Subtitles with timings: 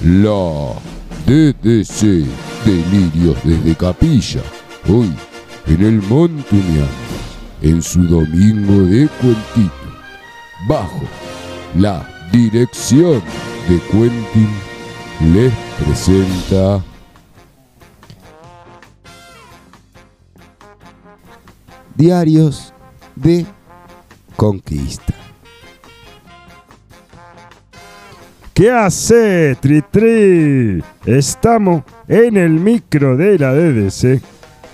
[0.00, 0.74] La
[1.26, 2.24] DDC
[2.64, 4.42] Delirios desde Capilla,
[4.88, 5.12] hoy
[5.66, 6.86] en el Montumiano,
[7.62, 9.72] en su domingo de cuentito,
[10.68, 11.00] bajo
[11.76, 13.20] la dirección
[13.68, 14.48] de Quentin,
[15.34, 15.52] les
[15.84, 16.80] presenta
[21.96, 22.72] Diarios
[23.16, 23.44] de
[24.36, 25.27] Conquista.
[28.58, 34.20] ¿Qué hace, Tri Estamos en el micro de la DDC,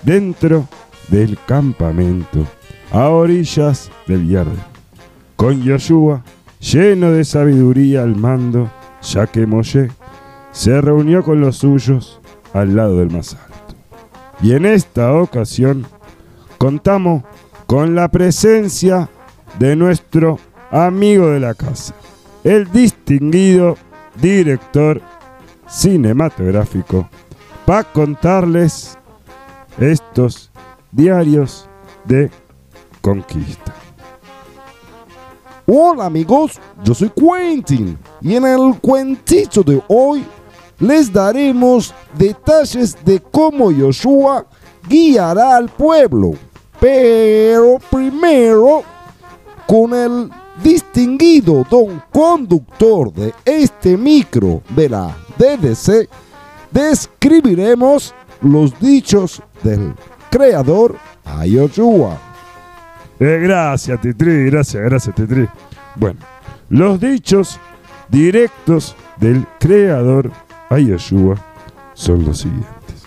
[0.01, 0.67] dentro
[1.09, 2.47] del campamento,
[2.91, 4.57] a orillas del Yarden,
[5.35, 6.23] con Yoshua
[6.59, 8.71] lleno de sabiduría al mando,
[9.03, 9.91] ya que Moshe
[10.51, 12.19] se reunió con los suyos
[12.53, 13.75] al lado del más alto.
[14.41, 15.85] Y en esta ocasión
[16.57, 17.23] contamos
[17.67, 19.11] con la presencia
[19.59, 20.39] de nuestro
[20.71, 21.93] amigo de la casa,
[22.45, 23.75] el distinguido
[24.21, 25.01] director
[25.67, 27.09] cinematográfico,
[27.65, 28.95] para contarles
[29.79, 30.51] estos
[30.91, 31.67] diarios
[32.05, 32.29] de
[33.01, 33.73] conquista.
[35.65, 40.23] Hola amigos, yo soy Quentin y en el cuentito de hoy
[40.77, 44.45] les daremos detalles de cómo Joshua
[44.87, 46.33] guiará al pueblo.
[46.79, 48.83] Pero primero,
[49.65, 50.29] con el
[50.63, 56.09] distinguido don conductor de este micro de la DDC,
[56.71, 59.93] describiremos los dichos del
[60.29, 62.17] creador a Joshua.
[63.19, 65.47] Eh, gracias, Titri, gracias, gracias, Titri.
[65.95, 66.19] Bueno,
[66.69, 67.59] los dichos
[68.09, 70.31] directos del creador
[70.69, 71.35] a Yeshua
[71.93, 73.05] son los siguientes.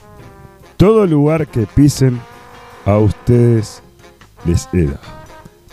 [0.77, 2.21] Todo lugar que pisen
[2.87, 3.83] a ustedes
[4.45, 4.89] les he.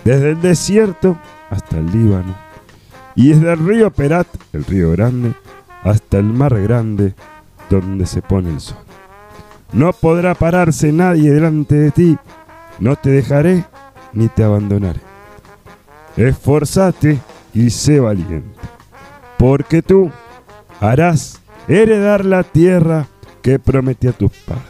[0.04, 1.18] Desde el desierto
[1.56, 2.36] hasta el Líbano.
[3.16, 5.34] Y desde el río Perat, el río grande,
[5.84, 7.14] hasta el mar grande
[7.70, 8.78] donde se pone el sol.
[9.72, 12.18] No podrá pararse nadie delante de ti.
[12.80, 13.64] No te dejaré
[14.14, 15.00] ni te abandonaré.
[16.18, 17.20] Esforzate
[17.54, 18.60] y sé valiente,
[19.38, 20.12] porque tú
[20.80, 23.08] harás heredar la tierra
[23.42, 24.66] que prometí a tus padres.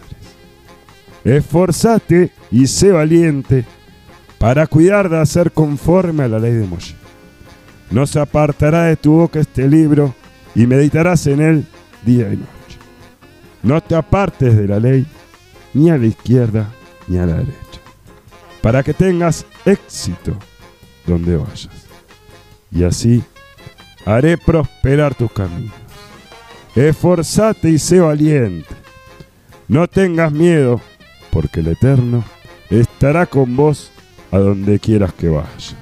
[1.24, 3.66] Esforzate y sé valiente
[4.38, 6.96] para cuidar de hacer conforme a la ley de Moshe.
[7.92, 10.14] No se apartará de tu boca este libro
[10.54, 11.66] y meditarás en él
[12.06, 12.80] día y noche.
[13.64, 15.06] No te apartes de la ley,
[15.74, 16.68] ni a la izquierda
[17.08, 17.66] ni a la derecha
[18.66, 20.36] para que tengas éxito
[21.06, 21.70] donde vayas.
[22.72, 23.24] Y así
[24.08, 25.76] haré prosperar tus caminos.
[26.76, 28.74] Esforzate y sé valiente.
[29.68, 30.82] No tengas miedo,
[31.30, 32.24] porque el Eterno
[32.72, 33.92] estará con vos
[34.36, 35.76] a donde quieras que vayas.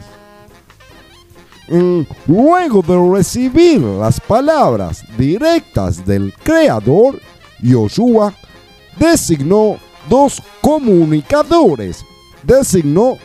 [1.69, 7.19] Mm, Luego de recibir las palabras directas del Creador,
[7.63, 8.33] Joshua
[8.99, 9.77] designó
[10.09, 12.03] dos comunicadores
[12.43, 13.17] designó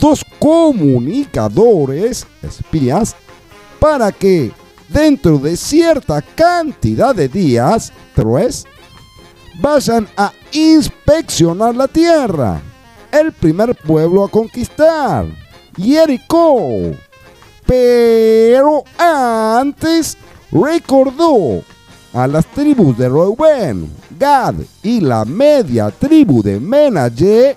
[0.00, 3.16] dos comunicadores espías
[3.78, 4.52] para que
[4.88, 8.66] dentro de cierta cantidad de días, tres,
[9.60, 12.62] vayan a inspeccionar la tierra.
[13.12, 15.26] El primer pueblo a conquistar,
[15.76, 16.92] Jericó.
[17.66, 20.16] Pero antes
[20.52, 21.62] recordó
[22.12, 27.56] a las tribus de Reuben, Gad y la media tribu de Menashe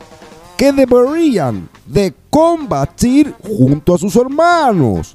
[0.58, 5.14] que deberían de combatir junto a sus hermanos.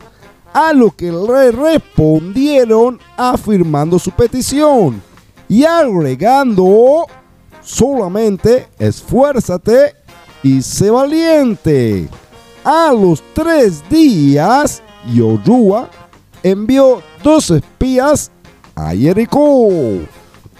[0.52, 5.00] A lo que rey respondieron afirmando su petición
[5.48, 7.06] y agregando
[7.62, 9.97] solamente esfuérzate
[10.42, 12.08] y sé valiente.
[12.64, 14.82] A los tres días,
[15.14, 15.88] Yoshua
[16.42, 18.30] envió dos espías
[18.74, 19.68] a Jericó.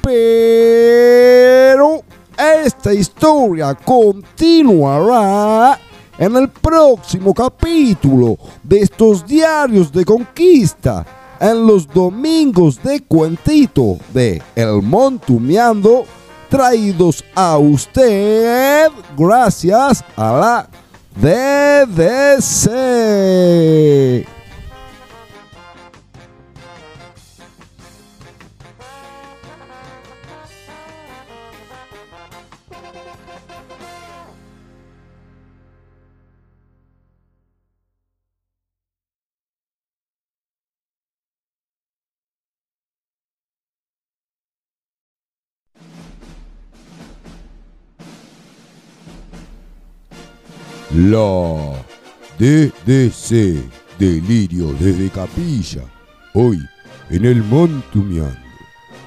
[0.03, 2.03] Pero
[2.65, 5.79] esta historia continuará
[6.19, 11.05] en el próximo capítulo de estos diarios de conquista,
[11.41, 16.05] en los domingos de cuentito de El Montumeando,
[16.49, 20.69] traídos a usted gracias a la
[21.21, 22.69] DDC.
[50.99, 51.81] La
[52.41, 53.63] DDC
[54.01, 55.85] Delirio desde Capilla,
[56.35, 56.59] hoy
[57.09, 58.35] en el Montumiano,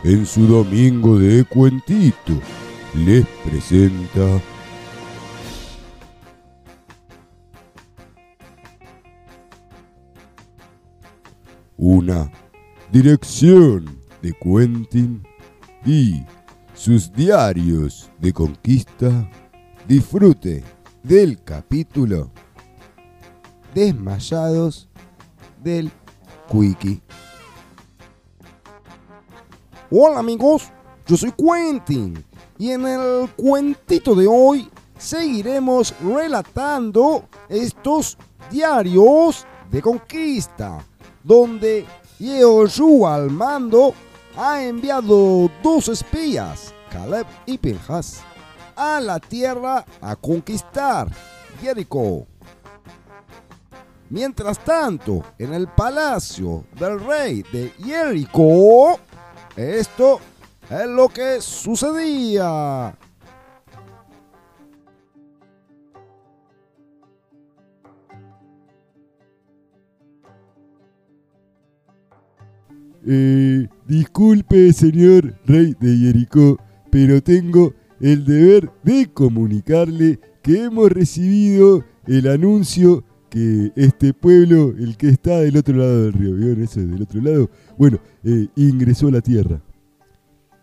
[0.05, 2.39] en su domingo de cuentito,
[2.95, 4.41] les presenta
[11.75, 12.31] una
[12.89, 15.21] dirección de Quentin
[15.85, 16.23] y
[16.73, 19.29] sus diarios de conquista.
[19.89, 20.63] Disfrute
[21.03, 22.29] del capítulo
[23.73, 24.87] Desmayados
[25.63, 25.91] del
[26.49, 27.01] Quickie.
[29.89, 30.69] Hola amigos,
[31.07, 32.23] yo soy Quentin.
[32.57, 38.17] Y en el cuentito de hoy seguiremos relatando estos
[38.51, 40.85] diarios de conquista,
[41.23, 41.85] donde
[42.19, 43.95] Yehoshua al mando
[44.37, 48.21] ha enviado dos espías, Caleb y Pinjas,
[48.75, 51.07] a la tierra a conquistar
[51.61, 52.27] Jericó.
[54.09, 58.99] Mientras tanto, en el palacio del rey de Jericó,
[59.55, 60.19] esto
[60.69, 62.93] es lo que sucedía.
[73.07, 76.59] Eh, disculpe, señor rey de Jericó,
[76.91, 84.97] pero tengo el deber de comunicarle que hemos recibido el anuncio que este pueblo, el
[84.97, 87.49] que está del otro lado del río, ¿vieron eso del otro lado?
[87.77, 89.61] Bueno, eh, ingresó a la tierra.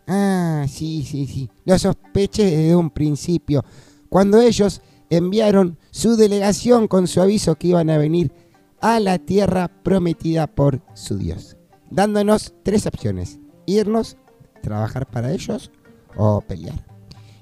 [0.06, 1.48] Ah, sí, sí, sí.
[1.64, 3.64] Lo sospeché desde un principio.
[4.08, 8.32] Cuando ellos enviaron su delegación con su aviso que iban a venir
[8.80, 11.56] a la tierra prometida por su Dios,
[11.90, 13.38] dándonos tres opciones.
[13.66, 14.16] Irnos,
[14.62, 15.70] trabajar para ellos
[16.16, 16.87] o pelear.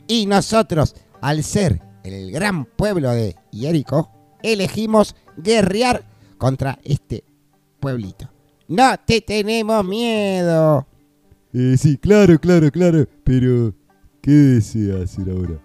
[0.08, 4.08] Y nosotros, al ser el gran pueblo de Jericho,
[4.42, 6.04] elegimos guerrear
[6.38, 7.24] contra este
[7.80, 8.30] pueblito.
[8.68, 10.86] No te tenemos miedo.
[11.52, 13.74] Eh, sí, claro, claro, claro, pero
[14.20, 15.60] ¿qué desea hacer ahora?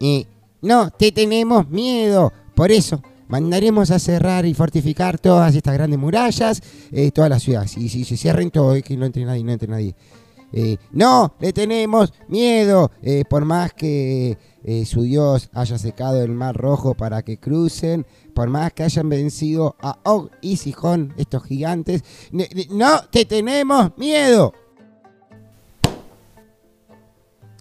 [0.00, 0.26] Y
[0.62, 2.32] no te tenemos miedo.
[2.54, 6.62] Por eso mandaremos a cerrar y fortificar todas estas grandes murallas,
[6.92, 7.76] eh, todas las ciudades.
[7.76, 9.94] Y si se cierren todo, que no entre nadie, no entre nadie.
[10.56, 16.30] Eh, no, le tenemos miedo, eh, por más que eh, su Dios haya secado el
[16.30, 21.42] mar rojo para que crucen, por más que hayan vencido a Og y Sijón, estos
[21.42, 22.04] gigantes,
[22.70, 24.52] no te tenemos miedo.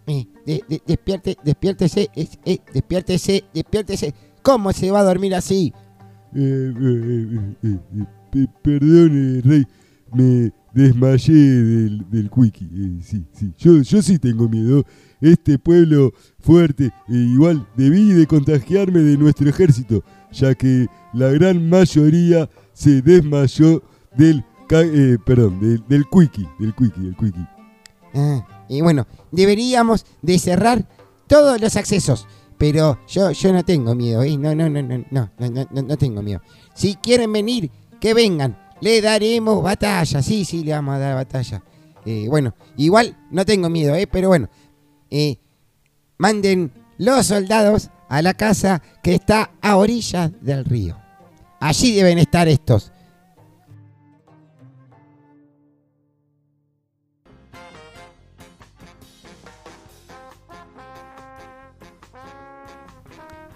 [0.05, 2.37] De- de- despierte, despiértese, es-
[2.73, 4.13] despiértese, despiértese.
[4.43, 5.73] ¿Cómo se va a dormir así?
[8.31, 9.63] Pe- perdone, rey,
[10.13, 12.65] me desmayé del, del wiki.
[12.65, 13.53] Eh, sí, sí.
[13.57, 14.83] Yo, yo sí tengo miedo.
[15.21, 21.69] Este pueblo fuerte, eh, igual debí de contagiarme de nuestro ejército, ya que la gran
[21.69, 23.81] mayoría se desmayó
[24.17, 27.45] del, eh, perdón, del, del del cuiki, del cuiki.
[28.13, 30.87] Ah, y bueno, deberíamos de cerrar
[31.27, 32.27] todos los accesos.
[32.57, 34.37] Pero yo, yo no tengo miedo, ¿eh?
[34.37, 36.41] no, no, no, no, no, no, no, no tengo miedo.
[36.75, 40.21] Si quieren venir, que vengan le daremos batalla.
[40.21, 41.63] Sí, sí, le vamos a dar batalla.
[42.05, 44.07] Eh, bueno, igual no tengo miedo, ¿eh?
[44.07, 44.49] Pero bueno,
[45.09, 45.39] eh,
[46.17, 50.97] manden los soldados a la casa que está a orillas del río.
[51.61, 52.91] Allí deben estar estos.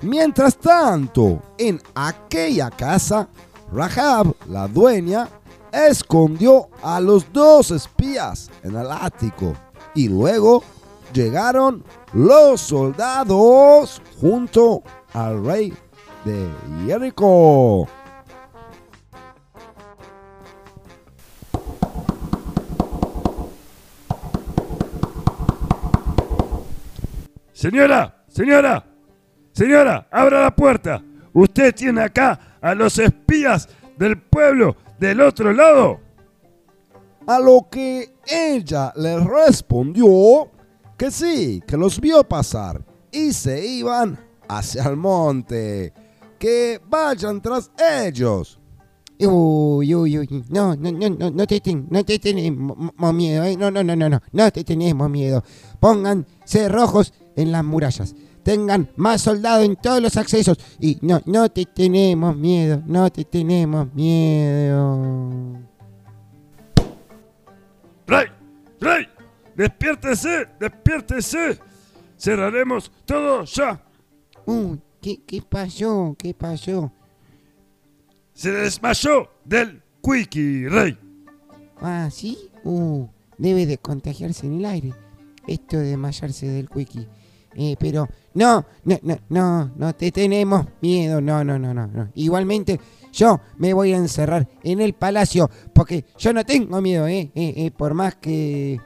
[0.01, 3.27] Mientras tanto, en aquella casa,
[3.71, 5.27] Rahab, la dueña,
[5.71, 9.53] escondió a los dos espías en el ático
[9.93, 10.63] y luego
[11.13, 11.83] llegaron
[12.13, 14.83] los soldados junto
[15.13, 15.73] al rey
[16.23, 16.49] de
[16.85, 17.87] Jericó.
[27.51, 28.85] Señora, señora,
[29.51, 31.03] señora, abra la puerta.
[31.33, 35.99] Usted tiene acá a los espías del pueblo del otro lado.
[37.27, 40.49] A lo que ella le respondió
[40.97, 45.93] que sí, que los vio pasar y se iban hacia el monte,
[46.39, 47.69] que vayan tras
[48.05, 48.59] ellos.
[49.19, 50.45] Uy, uy, uy.
[50.49, 53.57] No, no, no, no, no te, ten- no te tenemos miedo, ¿eh?
[53.57, 54.21] No, no, no, no, no.
[54.31, 55.43] No te tenemos miedo.
[55.79, 58.15] Pónganse rojos en las murallas.
[58.47, 60.57] Tengan más soldados en todos los accesos.
[60.79, 62.81] Y no, no te tenemos miedo.
[62.85, 65.59] No te tenemos miedo.
[68.07, 68.27] ¡Rey!
[68.79, 69.05] ¡Rey!
[69.53, 70.47] ¡Despiértese!
[70.61, 71.59] ¡Despiértese!
[72.17, 73.83] Cerraremos todo ya.
[74.45, 76.15] Uy, ¿qué, qué pasó?
[76.17, 76.89] ¿Qué pasó?
[78.33, 80.97] Se desmayó del Quickie, Rey.
[81.81, 82.49] Ah, ¿sí?
[82.63, 84.93] Uh, debe de contagiarse en el aire.
[85.47, 87.09] Esto de desmayarse del quickie.
[87.57, 92.09] Eh, pero no, no, no, no, no te tenemos miedo, no, no, no, no, no.
[92.13, 92.79] Igualmente
[93.11, 97.53] yo me voy a encerrar en el palacio porque yo no tengo miedo, eh, eh,
[97.57, 98.79] eh, por más que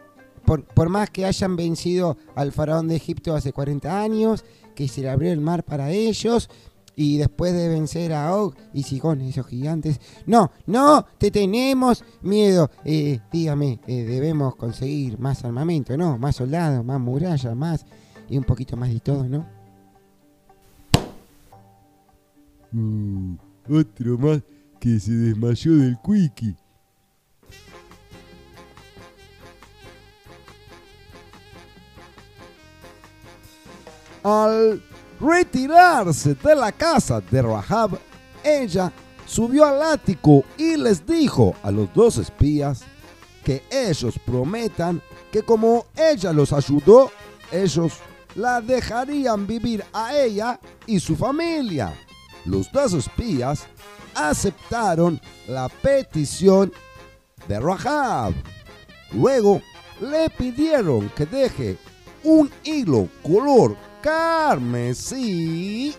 [0.46, 5.02] por, por más que hayan vencido al faraón de Egipto hace 40 años, que se
[5.02, 6.50] le abrió el mar para ellos,
[6.96, 10.00] y después de vencer a Og y Sigón, esos gigantes.
[10.26, 12.70] No, no, te tenemos miedo.
[12.84, 16.18] Eh, dígame, eh, debemos conseguir más armamento, ¿no?
[16.18, 17.86] Más soldados, más murallas, más
[18.32, 19.46] y un poquito más de todo, ¿no?
[22.74, 23.36] Uh,
[23.70, 24.42] otro más
[24.80, 26.56] que se desmayó del quickie.
[34.24, 34.82] Al
[35.20, 38.00] retirarse de la casa de Rahab,
[38.46, 38.94] ella
[39.26, 42.84] subió al ático y les dijo a los dos espías
[43.44, 45.02] que ellos prometan
[45.34, 47.12] que como ella los ayudó,
[47.52, 48.00] ellos
[48.36, 51.94] la dejarían vivir a ella y su familia.
[52.46, 53.66] Los dos espías
[54.16, 56.72] aceptaron la petición
[57.48, 58.34] de Rahab.
[59.12, 59.62] Luego
[60.00, 61.78] le pidieron que deje
[62.24, 65.96] un hilo color carmesí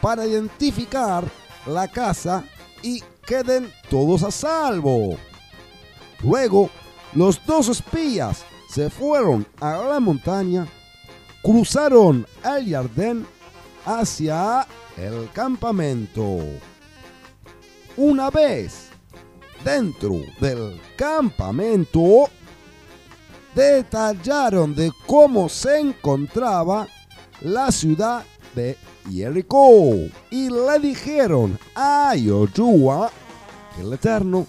[0.00, 1.24] para identificar
[1.66, 2.44] la casa
[2.82, 5.16] y queden todos a salvo.
[6.22, 6.70] Luego,
[7.14, 10.66] los dos espías se fueron a la montaña,
[11.44, 13.26] cruzaron el Jardín
[13.84, 16.40] hacia el campamento.
[17.98, 18.88] Una vez
[19.62, 22.30] dentro del campamento,
[23.54, 26.88] detallaron de cómo se encontraba
[27.42, 28.24] la ciudad
[28.54, 28.78] de
[29.12, 29.94] Jericó
[30.30, 33.10] y le dijeron a Yoshua
[33.78, 34.46] el Eterno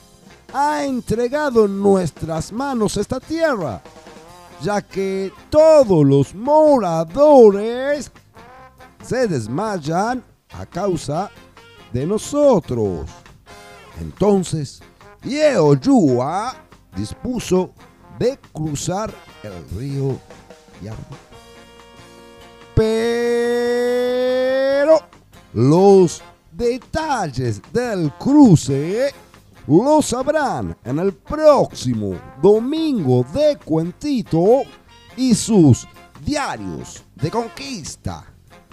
[0.54, 3.82] ha entregado en nuestras manos esta tierra,
[4.62, 8.12] ya que todos los moradores
[9.04, 11.30] se desmayan a causa
[11.92, 13.10] de nosotros.
[14.00, 14.82] Entonces,
[15.24, 16.56] Yehoshua
[16.96, 17.72] dispuso
[18.20, 20.20] de cruzar el río.
[22.76, 23.26] Pero
[25.54, 26.22] los
[26.52, 29.14] detalles del cruce
[29.68, 34.62] los sabrán en el próximo domingo de Cuentito
[35.18, 35.88] y sus
[36.24, 38.26] diarios de conquista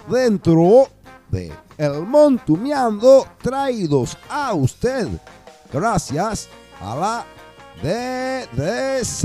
[0.08, 0.88] dentro
[1.30, 5.08] de El Montumeando traídos a usted
[5.72, 6.48] gracias
[6.80, 7.24] a la
[7.82, 9.22] DDC.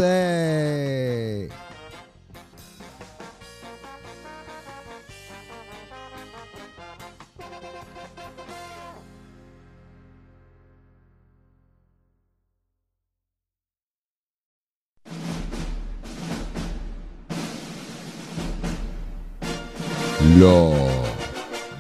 [20.40, 20.72] La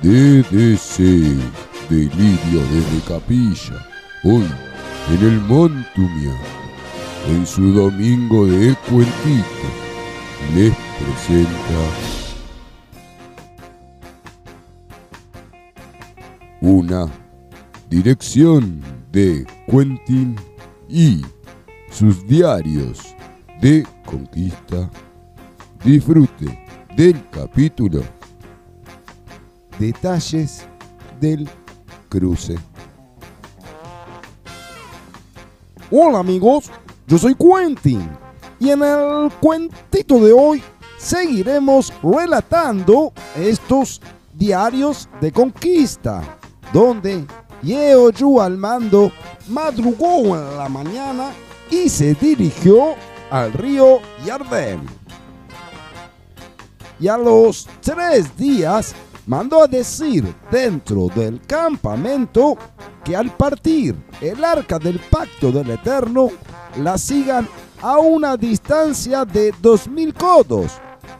[0.02, 0.98] DDC
[1.90, 3.88] Delirio desde Capilla,
[4.24, 4.48] hoy
[5.14, 6.40] en el Montumiano,
[7.28, 9.68] en su domingo de cuentito,
[10.56, 11.82] les presenta
[16.62, 17.08] una
[17.92, 20.36] dirección de Quentin
[20.90, 21.22] y
[21.92, 23.16] sus diarios
[23.62, 24.90] de conquista.
[25.84, 26.60] Disfrute
[26.96, 28.17] del capítulo
[29.80, 30.66] Detalles
[31.22, 31.48] del
[32.10, 32.56] cruce.
[35.92, 36.72] Hola amigos,
[37.06, 38.10] yo soy Quentin
[38.60, 40.64] y en el cuentito de hoy
[40.98, 44.02] seguiremos relatando estos
[44.34, 46.24] diarios de conquista,
[46.74, 47.26] donde
[47.62, 49.12] Yehoshua al mando
[49.48, 51.30] madrugó en la mañana
[51.70, 52.96] y se dirigió
[53.30, 54.82] al río Jardín.
[57.00, 58.96] Y a los tres días
[59.28, 62.58] mandó a decir dentro del campamento
[63.04, 66.30] que al partir el arca del pacto del Eterno
[66.78, 67.48] la sigan
[67.82, 70.72] a una distancia de dos mil codos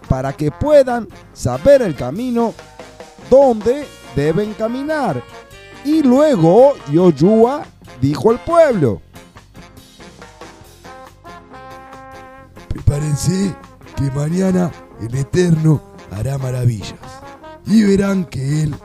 [0.10, 2.54] para que puedan saber el camino
[3.30, 3.86] donde
[4.16, 5.22] deben caminar.
[5.84, 7.64] Y luego Yoshua
[8.02, 9.02] dijo al pueblo,
[12.70, 13.54] Prepárense
[13.96, 14.72] que mañana
[15.02, 17.27] el Eterno hará maravillas
[17.68, 18.76] y verán que Él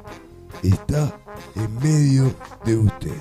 [0.63, 1.13] está
[1.55, 2.35] en medio
[2.65, 3.21] de ustedes.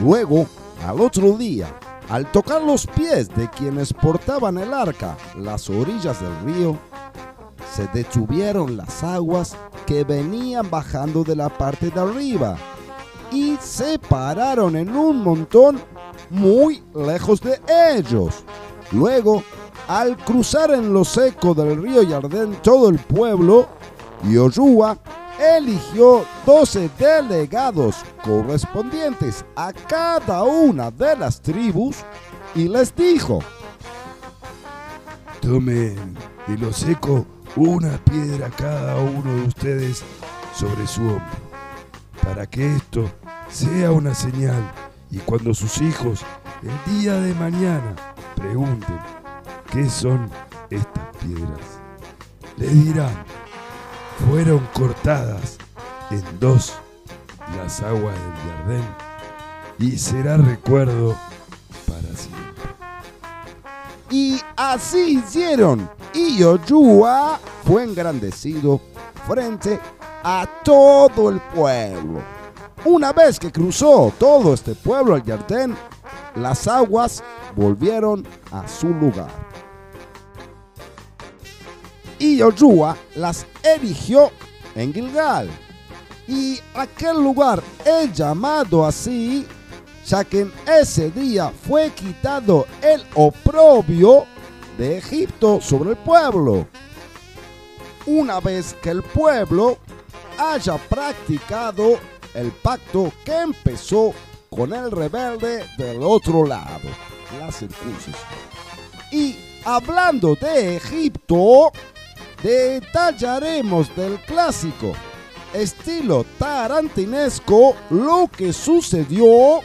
[0.00, 0.46] Luego,
[0.86, 1.68] al otro día,
[2.08, 6.78] al tocar los pies de quienes portaban el arca las orillas del río,
[7.74, 12.56] se detuvieron las aguas que venían bajando de la parte de arriba
[13.30, 15.80] y se pararon en un montón
[16.30, 17.60] muy lejos de
[17.94, 18.44] ellos.
[18.92, 19.42] Luego,
[19.90, 23.66] al cruzar en lo seco del río Yardén todo el pueblo,
[24.22, 24.96] Yoshua
[25.56, 32.04] eligió 12 delegados correspondientes a cada una de las tribus
[32.54, 33.40] y les dijo,
[35.40, 36.16] Tomen
[36.46, 40.04] de lo seco una piedra cada uno de ustedes
[40.54, 41.24] sobre su hombro,
[42.22, 43.10] para que esto
[43.48, 44.70] sea una señal
[45.10, 46.20] y cuando sus hijos
[46.62, 47.96] el día de mañana
[48.36, 49.19] pregunten
[49.72, 50.30] qué son
[50.70, 51.80] estas piedras,
[52.56, 53.24] le dirán,
[54.28, 55.58] fueron cortadas
[56.10, 56.74] en dos
[57.56, 58.84] las aguas del Jardín
[59.78, 61.16] y será recuerdo
[61.86, 62.50] para siempre.
[64.10, 65.88] Y así hicieron.
[66.12, 68.80] Y Yoshua fue engrandecido
[69.26, 69.78] frente
[70.22, 72.20] a todo el pueblo.
[72.84, 75.76] Una vez que cruzó todo este pueblo al Yardén,
[76.34, 77.22] las aguas
[77.54, 79.49] volvieron a su lugar.
[82.20, 84.30] Y Yoshua las erigió
[84.76, 85.50] en Gilgal.
[86.28, 89.44] Y aquel lugar es llamado así
[90.06, 94.26] ya que en ese día fue quitado el oprobio
[94.76, 96.66] de Egipto sobre el pueblo.
[98.06, 99.78] Una vez que el pueblo
[100.36, 101.98] haya practicado
[102.34, 104.12] el pacto que empezó
[104.48, 106.88] con el rebelde del otro lado,
[107.38, 108.16] la circuncisión.
[109.12, 111.70] Y hablando de Egipto,
[112.42, 114.92] detallaremos del clásico
[115.52, 119.60] estilo tarantinesco lo que sucedió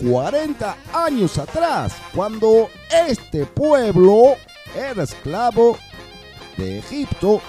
[0.00, 4.36] 40 años atrás, cuando este pueblo
[4.74, 5.76] era esclavo
[6.56, 7.40] de Egipto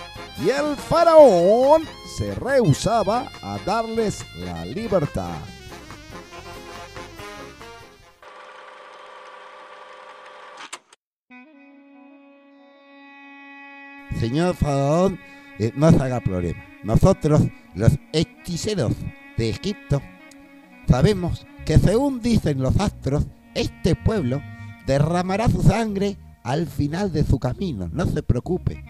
[0.44, 1.88] y el faraón
[2.18, 5.38] se rehusaba a darles la libertad.
[14.22, 15.20] Señor faraón,
[15.58, 16.64] eh, no se haga problema.
[16.84, 17.42] Nosotros,
[17.74, 18.94] los hechiceros
[19.36, 20.00] de Egipto,
[20.88, 24.40] sabemos que según dicen los astros, este pueblo
[24.86, 27.90] derramará su sangre al final de su camino.
[27.92, 28.86] No se preocupe.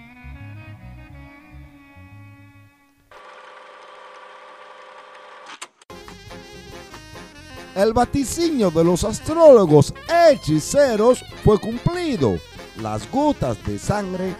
[7.73, 9.93] El vaticinio de los astrólogos
[10.29, 12.35] hechiceros fue cumplido.
[12.81, 14.35] Las gotas de sangre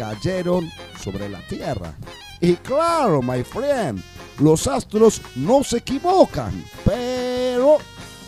[0.00, 0.66] cayeron
[0.98, 1.94] sobre la tierra.
[2.40, 4.02] Y claro, my friend,
[4.38, 7.76] los astros no se equivocan, pero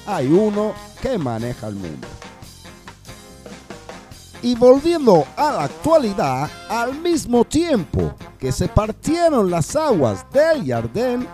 [0.06, 2.06] hay uno que maneja el mundo.
[4.42, 11.26] Y volviendo a la actualidad, al mismo tiempo que se partieron las aguas del Yardén,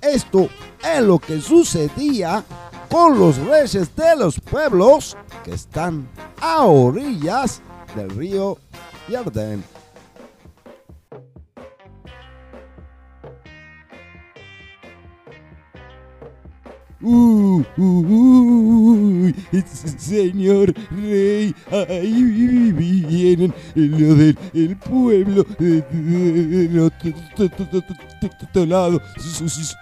[0.00, 0.48] esto
[0.82, 2.42] es lo que sucedía
[2.90, 6.08] con los reyes de los pueblos que están
[6.40, 7.60] a orillas
[7.94, 8.56] del río
[9.08, 9.73] Yardén.
[17.06, 17.62] Uh,
[19.98, 25.84] señor rey, ahí vienen lo del el pueblo de,
[28.42, 29.02] otro lado.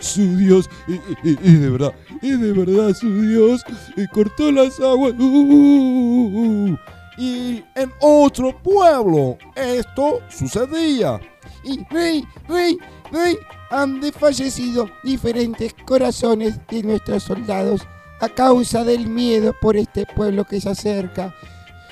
[0.01, 3.65] Su, Dios, eh, eh, eh, de verdad, de verdad su Dios,
[4.13, 5.15] cortó las aguas.
[5.17, 6.79] Uh, uh, uh.
[7.19, 11.21] Y en otro pueblo esto sucedía.
[11.65, 12.79] Y rey, rey,
[13.13, 13.37] rey,
[13.73, 17.81] han desfallecido diferentes corazones de nuestros soldados
[18.21, 21.35] a causa del miedo por este pueblo que se acerca.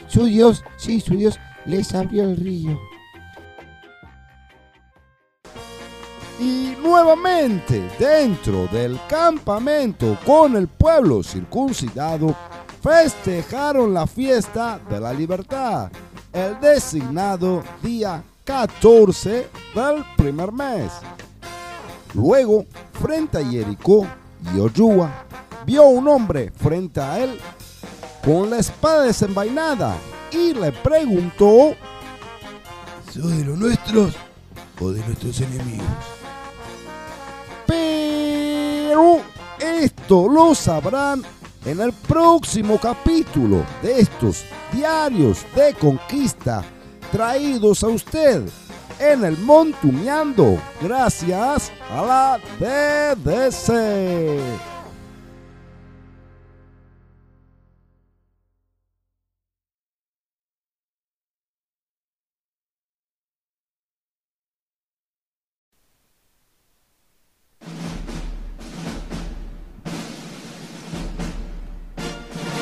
[0.07, 2.79] Su Dios, sí, su Dios les abrió el río.
[6.39, 12.37] Y nuevamente dentro del campamento con el pueblo circuncidado
[12.83, 15.91] festejaron la fiesta de la libertad,
[16.33, 20.93] el designado día 14 del primer mes.
[22.15, 22.65] Luego,
[23.01, 24.07] frente a Jericó,
[24.55, 25.25] Yoshua
[25.65, 27.39] vio un hombre frente a él
[28.25, 29.97] con la espada desenvainada
[30.33, 31.75] y le preguntó
[33.13, 34.15] ¿Sos de los nuestros
[34.81, 35.87] o de nuestros enemigos?
[37.67, 39.21] Pero
[39.59, 41.23] esto lo sabrán
[41.65, 46.65] en el próximo capítulo de estos diarios de conquista
[47.13, 48.43] traídos a usted
[49.01, 53.71] en el Montumeando gracias a la DDC.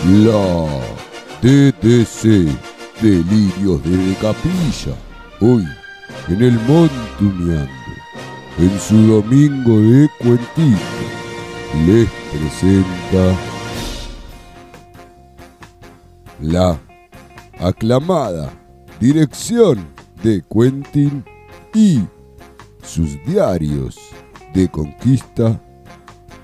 [0.08, 0.66] La
[1.42, 2.48] TTC
[3.02, 4.96] Delirios de Capilla,
[5.40, 5.66] hoy
[6.26, 7.68] en el Montumeando,
[8.58, 10.78] en su domingo de cuentito,
[11.86, 13.36] les presenta
[16.40, 16.78] la
[17.60, 18.52] aclamada
[19.00, 19.86] dirección
[20.22, 21.24] de Quentin
[21.74, 22.00] y
[22.82, 23.96] sus diarios
[24.54, 25.60] de conquista.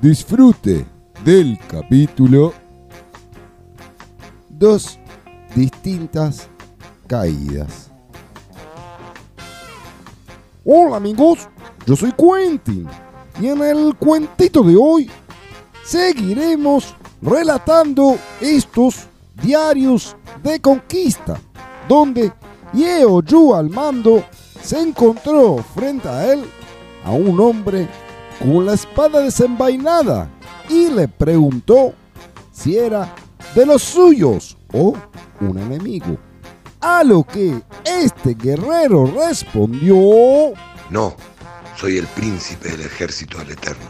[0.01, 0.85] Disfrute
[1.25, 2.53] del capítulo
[4.51, 4.99] Dos
[5.55, 6.49] distintas
[7.07, 7.94] caídas.
[10.67, 11.41] Hola amigos,
[11.85, 12.89] yo soy Quentin
[13.39, 15.11] y en el cuentito de hoy
[15.85, 19.07] seguiremos relatando estos
[19.43, 21.39] diarios de conquista,
[21.87, 22.33] donde
[22.73, 24.25] Yeo Yu al mando
[24.63, 26.47] se encontró frente a él
[27.05, 27.87] a un hombre
[28.39, 30.31] con la espada desenvainada
[30.71, 31.93] y le preguntó
[32.53, 33.15] si era
[33.55, 34.95] de los suyos o
[35.43, 36.17] un enemigo.
[36.87, 40.53] A lo que este guerrero respondió,
[40.91, 41.17] No,
[41.77, 43.87] soy el príncipe del ejército del Eterno.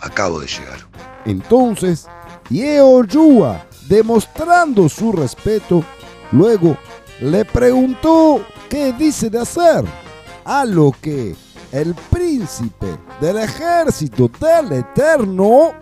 [0.00, 0.78] Acabo de llegar.
[1.24, 2.06] Entonces,
[2.50, 5.82] Yeo Yua, demostrando su respeto,
[6.30, 6.76] luego
[7.22, 9.86] le preguntó qué dice de hacer,
[10.44, 11.34] a lo que
[11.72, 15.72] el príncipe del ejército del Eterno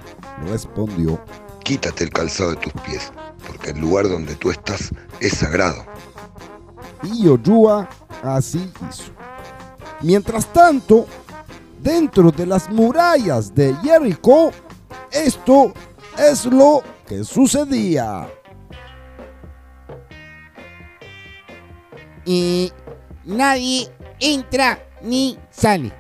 [0.45, 1.21] respondió,
[1.65, 3.13] Quítate el calzado de tus pies,
[3.45, 5.85] porque el lugar donde tú estás es sagrado.
[7.03, 7.89] Y Yoyua
[8.23, 9.13] así hizo.
[10.01, 11.07] Mientras tanto,
[11.81, 14.51] dentro de las murallas de Jericó,
[15.11, 15.73] esto
[16.19, 18.29] es lo que sucedía.
[22.27, 22.73] y
[23.25, 23.89] nadie
[24.21, 25.93] entra ni sale.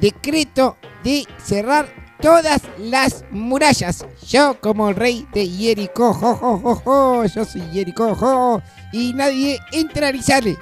[0.00, 1.88] Decreto de cerrar
[2.20, 4.06] todas las murallas.
[4.26, 10.12] Yo como rey de Jericó, jo, jo, jo, yo soy Jericó, jo, y nadie entra
[10.12, 10.56] ni sale.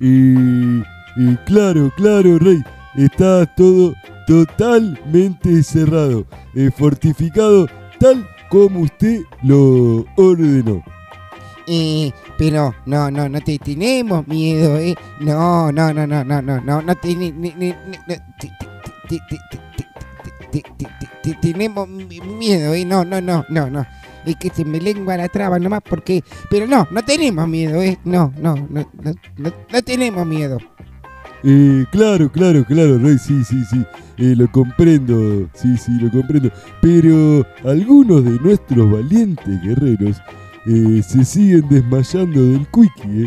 [0.00, 2.62] Y, y claro, claro, Rey,
[2.96, 3.92] está todo
[4.26, 7.66] totalmente cerrado, eh, fortificado
[7.98, 10.82] tal como usted lo ordenó.
[11.66, 14.94] Eh, pero no, no, no te tenemos miedo, eh.
[15.20, 17.74] No, no, no, no, no, no, no, no no, te- te- te-
[18.08, 19.69] te- te- te- te-
[21.40, 22.84] tenemos mi- miedo, eh.
[22.84, 23.86] No, no, no, no, no.
[24.26, 26.22] Es que se me lengua la traba nomás porque.
[26.50, 27.98] Pero no, no tenemos miedo, eh.
[28.04, 29.12] No, no, no, no,
[29.72, 30.58] no, tenemos miedo.
[31.42, 33.82] Eh, claro, claro, claro, Rey, sí, sí, sí,
[34.18, 36.50] eh, lo comprendo, sí, sí, lo comprendo.
[36.82, 40.20] Pero algunos de nuestros valientes guerreros
[40.66, 42.66] eh, se siguen desmayando del
[43.06, 43.26] ¿eh?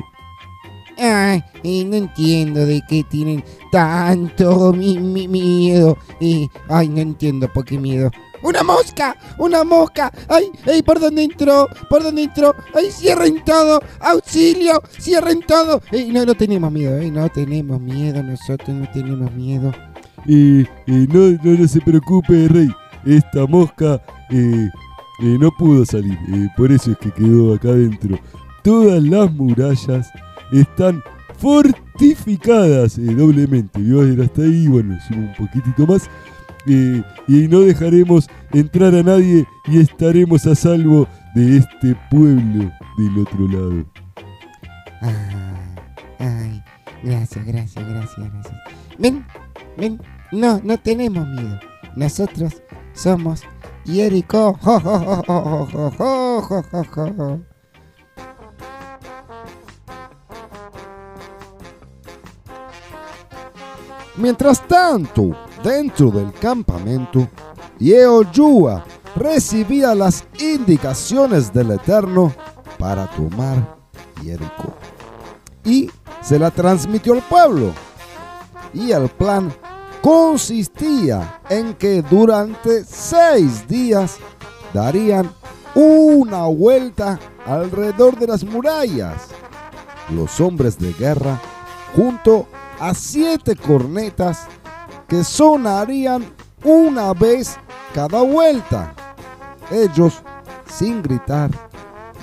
[0.98, 1.44] Ay,
[1.86, 5.98] no entiendo de qué tienen tanto mi, mi- miedo.
[6.70, 8.12] Ay, no entiendo por qué miedo.
[8.44, 9.16] ¡Una mosca!
[9.40, 10.12] ¡Una mosca!
[10.28, 10.84] ¡Ay, ay!
[10.84, 11.68] ¿Por dónde entró?
[11.90, 12.54] ¿Por dónde entró?
[12.76, 13.80] ¡Ay, cierren todo!
[14.02, 14.82] ¡Auxilio!
[15.00, 15.82] ¡Cierren todo!
[15.92, 19.72] Ey, no, no tenemos miedo, no tenemos miedo, nosotros no tenemos miedo.
[20.28, 22.68] Eh, eh, no, no, no se preocupe, Rey,
[23.06, 24.70] esta mosca eh,
[25.22, 28.20] eh, no pudo salir, eh, por eso es que quedó acá adentro.
[28.62, 30.10] Todas las murallas
[30.62, 31.02] están
[31.38, 33.80] fortificadas eh, doblemente.
[33.82, 36.10] Vio a ver hasta ahí, bueno, subo un poquitito más.
[36.68, 43.20] eh, y no dejaremos entrar a nadie y estaremos a salvo de este pueblo del
[43.22, 43.86] otro lado.
[45.02, 45.76] Ah,
[46.20, 46.64] ay,
[47.04, 48.58] gracias, gracias, gracias, gracias.
[48.98, 49.26] Ven,
[49.78, 51.60] ven, no, no tenemos miedo.
[51.96, 52.62] Nosotros
[52.94, 53.44] somos
[53.86, 54.54] jo,
[57.02, 57.53] jo,
[64.16, 67.28] Mientras tanto, dentro del campamento,
[67.80, 72.32] Yehoshua recibía las indicaciones del Eterno
[72.78, 73.76] para tomar
[74.24, 74.74] Jericó.
[75.64, 75.90] Y
[76.22, 77.72] se la transmitió al pueblo.
[78.74, 79.52] Y el plan
[80.02, 84.18] consistía en que durante seis días
[84.74, 85.32] darían
[85.74, 89.30] una vuelta alrededor de las murallas.
[90.10, 91.40] Los hombres de guerra,
[91.96, 92.48] junto
[92.80, 94.48] a siete cornetas
[95.08, 96.26] que sonarían
[96.64, 97.58] una vez
[97.94, 98.94] cada vuelta.
[99.72, 100.22] Ellos,
[100.68, 101.50] sin gritar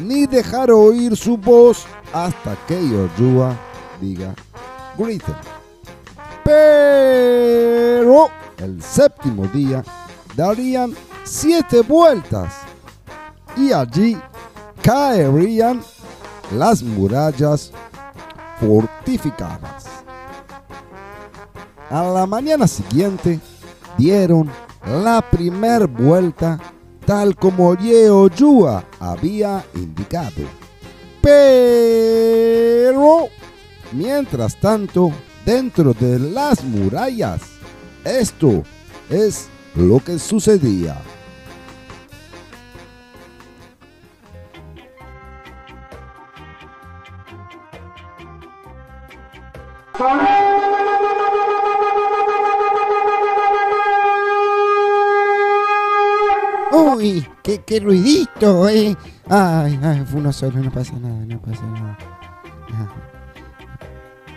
[0.01, 3.55] ni dejar oír su voz hasta que Yoshua
[4.01, 4.35] diga
[4.97, 5.37] griten.
[6.45, 9.85] Pero el séptimo día
[10.35, 12.53] darían siete vueltas
[13.57, 14.19] y allí
[14.83, 15.83] caerían
[16.57, 17.73] las murallas
[18.59, 19.87] fortificadas.
[21.91, 23.41] A la mañana siguiente
[23.99, 24.49] dieron
[24.87, 26.59] la primer vuelta
[27.05, 30.45] tal como Yehoshua había indicado.
[31.21, 31.67] Pero,
[33.91, 35.11] mientras tanto,
[35.45, 37.41] dentro de las murallas,
[38.05, 38.63] esto
[39.09, 40.97] es lo que sucedía.
[56.73, 58.97] Uy, qué, qué ruidito, eh.
[59.29, 61.99] Ay, ay, fue uno solo, no pasa nada, no pasa nada.
[62.73, 62.89] Ah,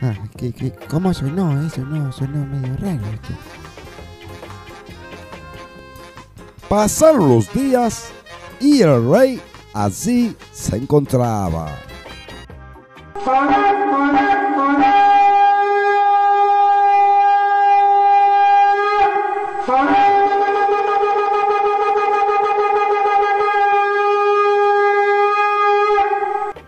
[0.02, 1.82] ah, ¿qué, qué, ¿Cómo sonó eso?
[1.82, 3.34] No, sonó medio raro esto.
[6.68, 8.12] Pasaron los días
[8.60, 9.42] y el rey
[9.74, 11.68] así se encontraba.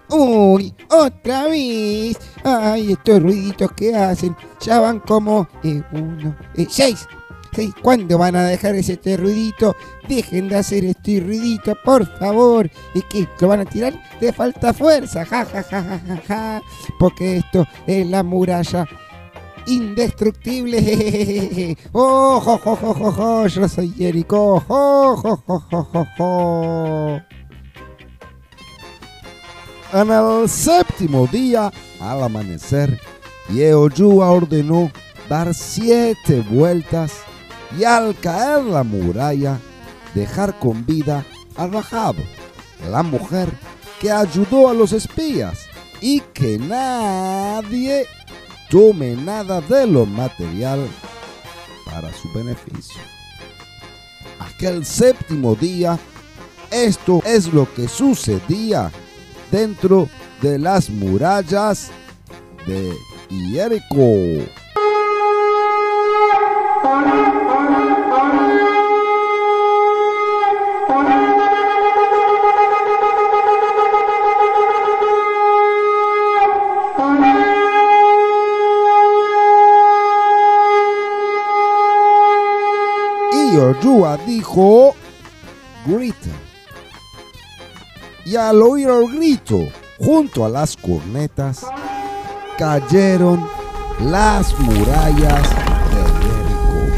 [0.10, 2.18] Uy, otra vez.
[2.44, 4.36] Ay, estos ruiditos que hacen.
[4.62, 7.08] Ya van como eh, uno, eh, seis.
[7.54, 7.72] Seis.
[7.82, 9.76] ¿Cuándo van a dejar ese este ruidito?
[10.10, 12.70] Dejen de hacer este ruidito, por favor.
[12.96, 13.94] ¿Y que ¿Lo van a tirar?
[14.20, 15.24] De falta fuerza.
[15.24, 16.62] Ja, ja, ja, ja, ja, ja.
[17.00, 18.88] Porque esto es la muralla
[19.68, 21.78] indestructible.
[21.94, 23.48] Oh, jo, jo, jo.
[23.48, 24.60] Yo soy Jericho.
[24.68, 27.22] Jo, jo, jo, jo, jo.
[29.94, 33.00] En el séptimo día, al amanecer,
[33.50, 34.92] Yehoshua ordenó
[35.30, 37.14] dar siete vueltas
[37.78, 39.60] y al caer la muralla,
[40.14, 41.24] dejar con vida
[41.56, 42.16] a Rahab,
[42.90, 43.50] la mujer
[44.02, 45.68] que ayudó a los espías,
[46.02, 48.06] y que nadie
[48.70, 50.88] tome nada de lo material
[51.86, 53.02] para su beneficio.
[54.40, 55.98] Aquel séptimo día,
[56.72, 58.92] esto es lo que sucedía
[59.52, 60.10] dentro
[60.42, 61.92] de las murallas
[62.66, 62.94] de
[63.30, 64.46] Jericho.
[83.32, 83.58] Y
[84.26, 84.96] dijo,
[85.86, 86.30] grita.
[88.26, 89.60] Y al oír el grito,
[90.00, 91.64] junto a las cornetas,
[92.58, 93.48] cayeron
[94.00, 95.50] las murallas
[95.92, 96.96] de Jericó.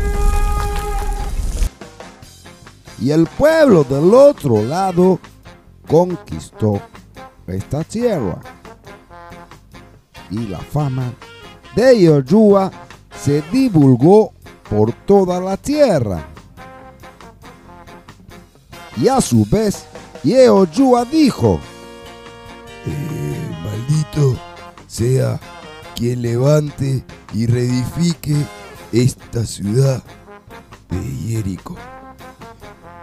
[3.02, 5.20] Y el pueblo del otro lado
[5.86, 6.82] conquistó
[7.46, 8.40] esta tierra.
[10.32, 11.12] Y la fama
[11.76, 12.72] de Yoshua
[13.22, 14.32] se divulgó
[14.70, 16.26] por toda la tierra.
[18.96, 19.86] Y a su vez,
[20.24, 21.60] Yehoshua dijo,
[22.86, 24.38] Eh, maldito
[24.88, 25.40] sea
[25.96, 27.04] quien levante
[27.34, 28.36] y reedifique
[28.92, 30.02] esta ciudad
[30.90, 31.76] de Jerico.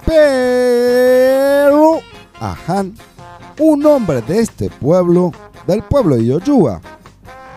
[0.06, 0.94] Pero
[2.40, 2.94] Aján,
[3.58, 5.32] un hombre de este pueblo,
[5.66, 6.80] del pueblo de Yoshua,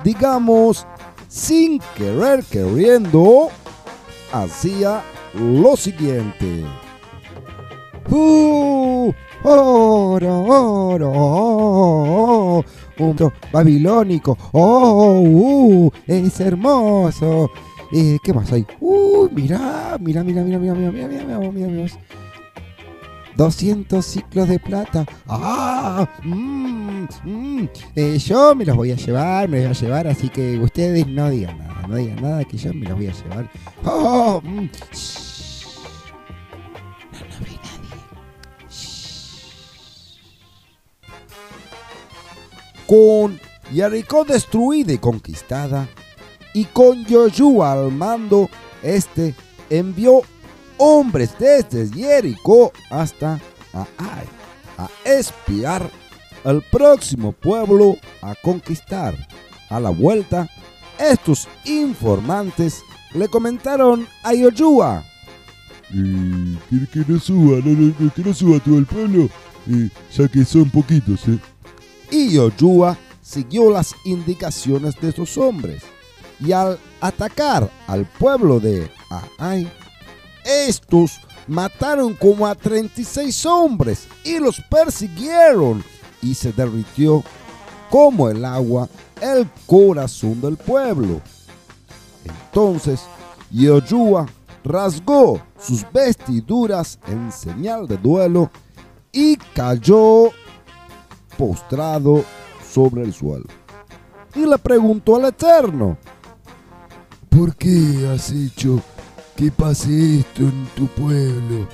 [0.03, 0.85] digamos,
[1.27, 3.49] sin querer queriendo,
[4.31, 5.01] hacía
[5.33, 6.63] lo siguiente.
[9.43, 11.11] ¡Oro, oro!
[12.99, 14.37] oh, babilónico.
[14.51, 15.21] ¡Oh!
[15.21, 17.49] uh, ¡Es hermoso!
[17.91, 18.65] Eh, ¿Qué más hay?
[18.79, 19.29] ¡Uh!
[19.31, 21.93] Mirá, mirá, mirá, mirá, mirá, mirá, mirá, mirá, mirá, mirá, mirá.
[23.37, 25.05] 200 ciclos de plata.
[25.27, 26.09] ¡Ah!
[26.23, 27.69] mm, mm.
[27.95, 31.07] Eh, yo me los voy a llevar, me los voy a llevar, así que ustedes
[31.07, 33.49] no digan nada, no digan nada, que yo me los voy a llevar.
[33.85, 34.41] ¡Oh!
[34.43, 34.67] mm,
[42.87, 43.39] con
[43.71, 45.87] Jericó destruida y conquistada,
[46.53, 48.49] y con Yoshua al mando,
[48.81, 49.35] este
[49.69, 50.21] envió
[50.77, 53.39] hombres desde Jericó hasta
[53.73, 54.25] Ai
[54.77, 55.89] a espiar
[56.43, 59.15] al próximo pueblo a conquistar.
[59.69, 60.47] A la vuelta,
[60.97, 62.81] estos informantes
[63.13, 65.03] le comentaron a Yoshua,
[65.89, 69.29] que, no suba, no, no, que no suba todo el pueblo,
[70.15, 71.37] ya que son poquitos, ¿eh?
[72.11, 75.83] Y Yoshua siguió las indicaciones de esos hombres.
[76.39, 78.89] Y al atacar al pueblo de
[79.37, 79.71] Ai,
[80.45, 85.83] estos mataron como a 36 hombres y los persiguieron.
[86.21, 87.23] Y se derritió
[87.89, 88.89] como el agua
[89.21, 91.21] el corazón del pueblo.
[92.23, 93.01] Entonces
[93.51, 94.27] Yoshua
[94.63, 98.51] rasgó sus vestiduras en señal de duelo
[99.11, 100.31] y cayó
[101.37, 102.23] postrado
[102.67, 103.45] sobre el suelo.
[104.35, 105.97] Y le preguntó al Eterno,
[107.37, 108.81] ¿Por qué has hecho
[109.35, 111.67] que pase esto en tu pueblo?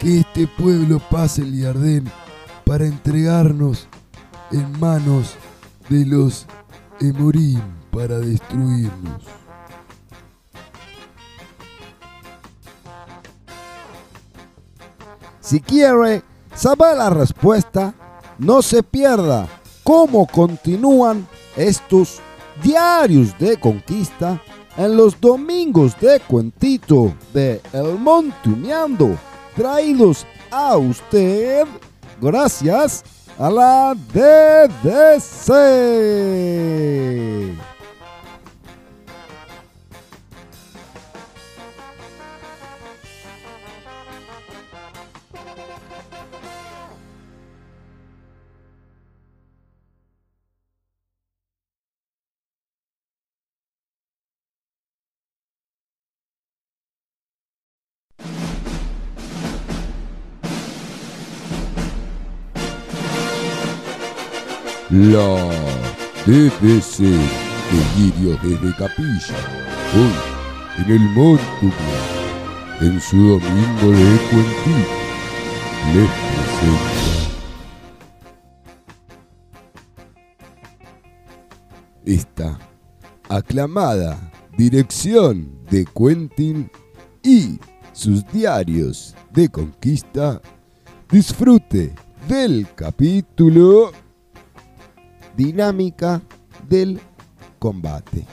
[0.00, 2.10] Que este pueblo pase el Jardín
[2.64, 3.86] para entregarnos
[4.50, 5.36] en manos
[5.88, 6.46] de los
[7.00, 7.60] Emorim
[7.92, 9.22] para destruirnos.
[15.40, 16.24] Si quiere
[16.56, 17.94] saber la respuesta,
[18.38, 19.46] no se pierda
[19.84, 22.20] cómo continúan estos
[22.62, 24.40] diarios de conquista
[24.76, 29.18] en los domingos de cuentito de El Montuneando,
[29.56, 31.66] traídos a usted
[32.20, 33.04] gracias
[33.38, 35.48] a la DDC.
[64.90, 65.50] La
[66.24, 69.36] DDC Delirio desde Capilla,
[69.94, 70.14] hoy
[70.78, 71.74] en el Montuno,
[72.80, 74.88] en su domingo de cuentito,
[75.92, 76.88] les presenta
[82.06, 82.58] esta
[83.28, 84.18] aclamada
[84.56, 86.70] dirección de Quentin
[87.22, 87.58] y
[87.92, 90.40] sus diarios de conquista.
[91.10, 91.94] Disfrute
[92.26, 93.92] del capítulo
[95.38, 96.20] dinámica
[96.68, 97.00] del
[97.60, 98.26] combate.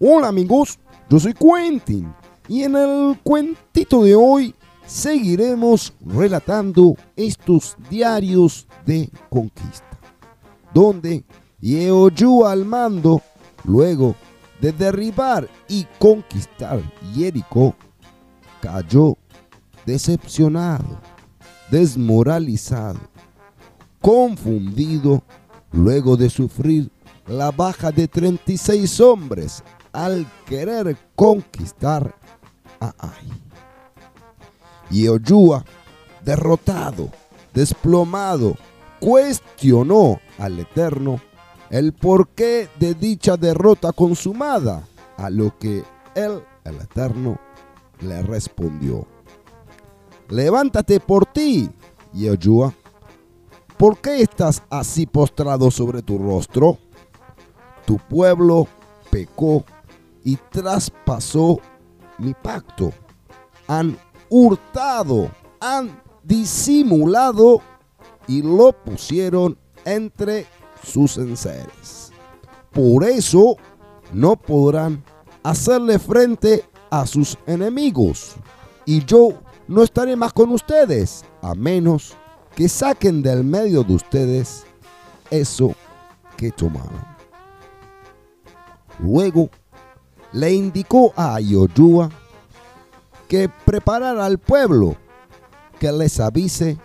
[0.00, 0.78] Hola amigos,
[1.10, 2.10] yo soy Quentin
[2.48, 4.54] y en el cuentito de hoy
[4.86, 9.98] seguiremos relatando estos diarios de conquista,
[10.72, 11.24] donde
[11.60, 13.20] Yehoyu al mando,
[13.64, 14.14] luego
[14.62, 16.80] de derribar y conquistar
[17.14, 17.74] Jericó,
[18.62, 19.14] cayó
[19.84, 20.98] decepcionado,
[21.70, 22.98] desmoralizado
[24.00, 25.22] confundido
[25.72, 26.90] luego de sufrir
[27.26, 32.14] la baja de 36 hombres al querer conquistar
[32.80, 33.28] a Ai.
[34.90, 35.64] Y Oyúa,
[36.24, 37.10] derrotado,
[37.52, 38.54] desplomado,
[39.00, 41.20] cuestionó al Eterno
[41.70, 45.84] el porqué de dicha derrota consumada, a lo que
[46.14, 47.38] él, el Eterno,
[48.00, 49.06] le respondió.
[50.28, 51.70] Levántate por ti,
[52.12, 52.72] Yehoshua.
[53.78, 56.78] ¿Por qué estás así postrado sobre tu rostro?
[57.86, 58.66] Tu pueblo
[59.08, 59.64] pecó
[60.24, 61.60] y traspasó
[62.18, 62.92] mi pacto.
[63.68, 63.96] Han
[64.28, 67.60] hurtado, han disimulado
[68.26, 70.46] y lo pusieron entre
[70.82, 72.10] sus enseres.
[72.72, 73.56] Por eso
[74.12, 75.04] no podrán
[75.44, 78.34] hacerle frente a sus enemigos.
[78.84, 79.34] Y yo
[79.68, 82.27] no estaré más con ustedes, a menos que
[82.66, 84.64] saquen del medio de ustedes
[85.30, 85.74] eso
[86.38, 87.04] que tomaron.
[88.98, 89.50] Luego
[90.32, 92.10] le indicó a Yoshua
[93.28, 94.96] que preparara al pueblo,
[95.78, 96.78] que les avise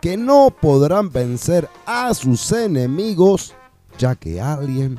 [0.00, 3.52] que no podrán vencer a sus enemigos,
[3.98, 4.98] ya que alguien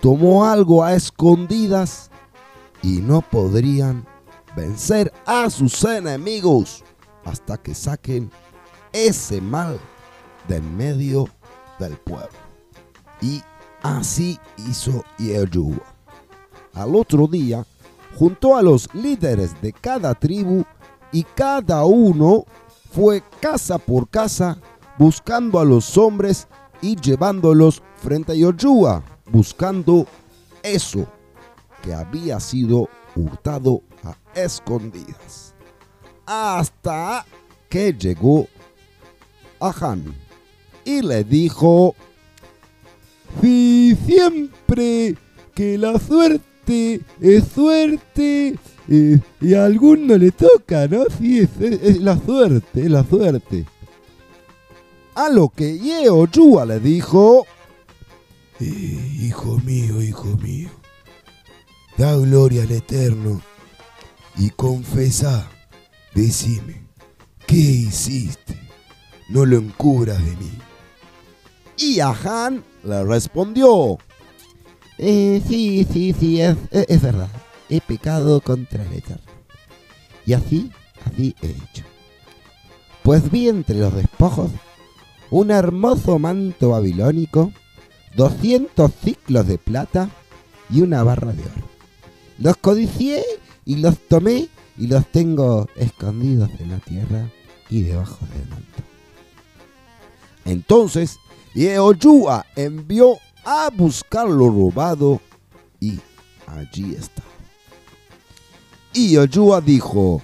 [0.00, 2.10] tomó algo a escondidas
[2.82, 4.04] y no podrían
[4.56, 6.82] vencer a sus enemigos
[7.24, 8.30] hasta que saquen
[8.94, 9.78] ese mal
[10.48, 11.28] del medio
[11.78, 12.38] del pueblo.
[13.20, 13.42] Y
[13.82, 15.84] así hizo Yehoshua.
[16.72, 17.66] Al otro día,
[18.16, 20.64] juntó a los líderes de cada tribu
[21.12, 22.44] y cada uno
[22.90, 24.58] fue casa por casa
[24.98, 26.46] buscando a los hombres
[26.80, 30.06] y llevándolos frente a Yoshua, buscando
[30.62, 31.06] eso
[31.82, 35.54] que había sido hurtado a escondidas.
[36.26, 37.24] Hasta
[37.68, 38.46] que llegó
[40.84, 41.94] y le dijo,
[43.40, 45.16] Si siempre
[45.54, 48.56] que la suerte es suerte
[48.88, 51.04] eh, y a alguno le toca, ¿no?
[51.18, 53.64] Sí, es, la suerte, es la suerte.
[55.14, 57.46] a lo que Yehoshua le dijo,
[58.60, 60.68] Eh, hijo mío, hijo mío,
[61.96, 63.40] da gloria al Eterno
[64.36, 65.48] y confesá,
[66.14, 66.82] decime,
[67.46, 68.63] ¿qué hiciste?
[69.34, 70.50] No lo encubras de mí.
[71.76, 73.98] y a Han le respondió,
[74.96, 77.28] Eh, sí, sí, sí, es, es- es verdad.
[77.68, 79.24] he pecado contra el Eterno.
[80.24, 80.70] Y así,
[81.04, 81.84] así he hecho.
[83.02, 84.52] Pues vi entre los despojos
[85.30, 87.52] un hermoso manto babilónico,
[88.16, 90.10] 200 ciclos de plata
[90.70, 91.68] y una barra de oro.
[92.38, 93.24] Los codicié
[93.64, 97.28] y los tomé y los tengo escondidos en la tierra
[97.68, 98.93] y debajo del manto.
[100.44, 101.18] Entonces
[101.54, 105.20] Yehoshua envió a buscar lo robado
[105.80, 105.98] y
[106.46, 107.28] allí estaba.
[108.92, 110.22] Y Yehoshua dijo,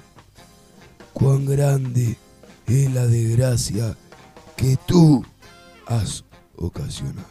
[1.13, 2.17] Cuán grande
[2.67, 3.97] es la desgracia
[4.57, 5.25] que tú
[5.87, 6.25] has
[6.57, 7.29] ocasionado.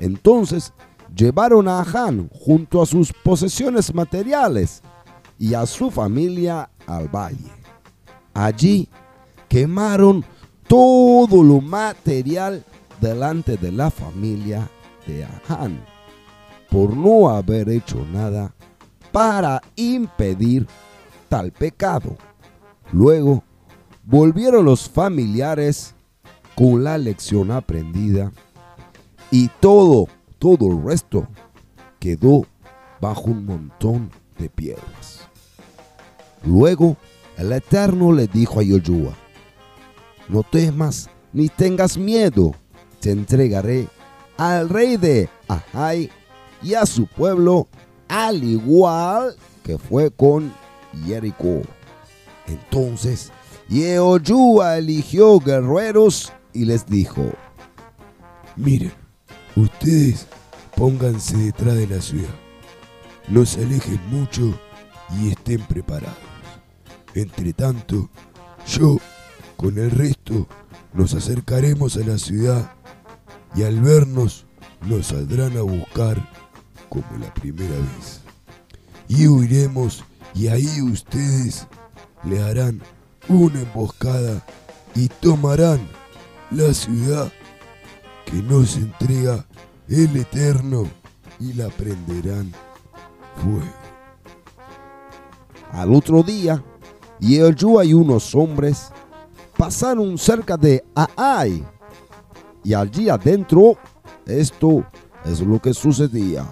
[0.00, 0.72] Entonces
[1.14, 4.82] llevaron a Han junto a sus posesiones materiales
[5.38, 7.52] y a su familia al valle.
[8.34, 8.88] Allí
[9.48, 10.24] quemaron
[10.68, 12.64] todo lo material
[13.00, 14.70] delante de la familia
[15.06, 15.82] de Han
[16.70, 18.54] por no haber hecho nada
[19.10, 20.66] para impedir
[21.28, 22.16] tal pecado.
[22.92, 23.42] Luego
[24.04, 25.94] volvieron los familiares
[26.54, 28.30] con la lección aprendida
[29.30, 30.08] y todo,
[30.38, 31.26] todo el resto
[31.98, 32.46] quedó
[33.00, 35.28] bajo un montón de piedras.
[36.44, 36.96] Luego
[37.38, 39.14] el Eterno le dijo a Yoshua,
[40.28, 42.54] no temas ni tengas miedo,
[43.00, 43.88] te entregaré
[44.36, 46.10] al rey de Ahai
[46.62, 47.68] y a su pueblo,
[48.08, 50.52] al igual que fue con
[51.06, 51.62] Jericó.
[52.46, 53.30] Entonces
[53.68, 57.22] Yehoshua eligió guerreros y les dijo,
[58.56, 58.92] Miren,
[59.54, 60.26] ustedes
[60.74, 62.34] pónganse detrás de la ciudad.
[63.28, 64.58] No se alejen mucho
[65.20, 66.16] y estén preparados.
[67.14, 68.08] Entre tanto,
[68.66, 68.98] yo,
[69.58, 70.46] con el resto,
[70.94, 72.70] nos acercaremos a la ciudad
[73.56, 74.46] y al vernos
[74.88, 76.16] nos saldrán a buscar
[76.88, 78.20] como la primera vez.
[79.08, 81.66] Y huiremos y ahí ustedes
[82.22, 82.80] le harán
[83.28, 84.46] una emboscada
[84.94, 85.80] y tomarán
[86.52, 87.32] la ciudad
[88.26, 89.44] que nos entrega
[89.88, 90.88] el Eterno
[91.40, 92.52] y la prenderán
[93.42, 93.74] fuego.
[95.72, 96.62] Al otro día,
[97.18, 98.92] Yehoshua y unos hombres
[99.58, 100.82] pasaron cerca de
[101.16, 101.66] Ai.
[102.62, 103.76] Y allí adentro,
[104.24, 104.84] esto
[105.24, 106.46] es lo que sucedía.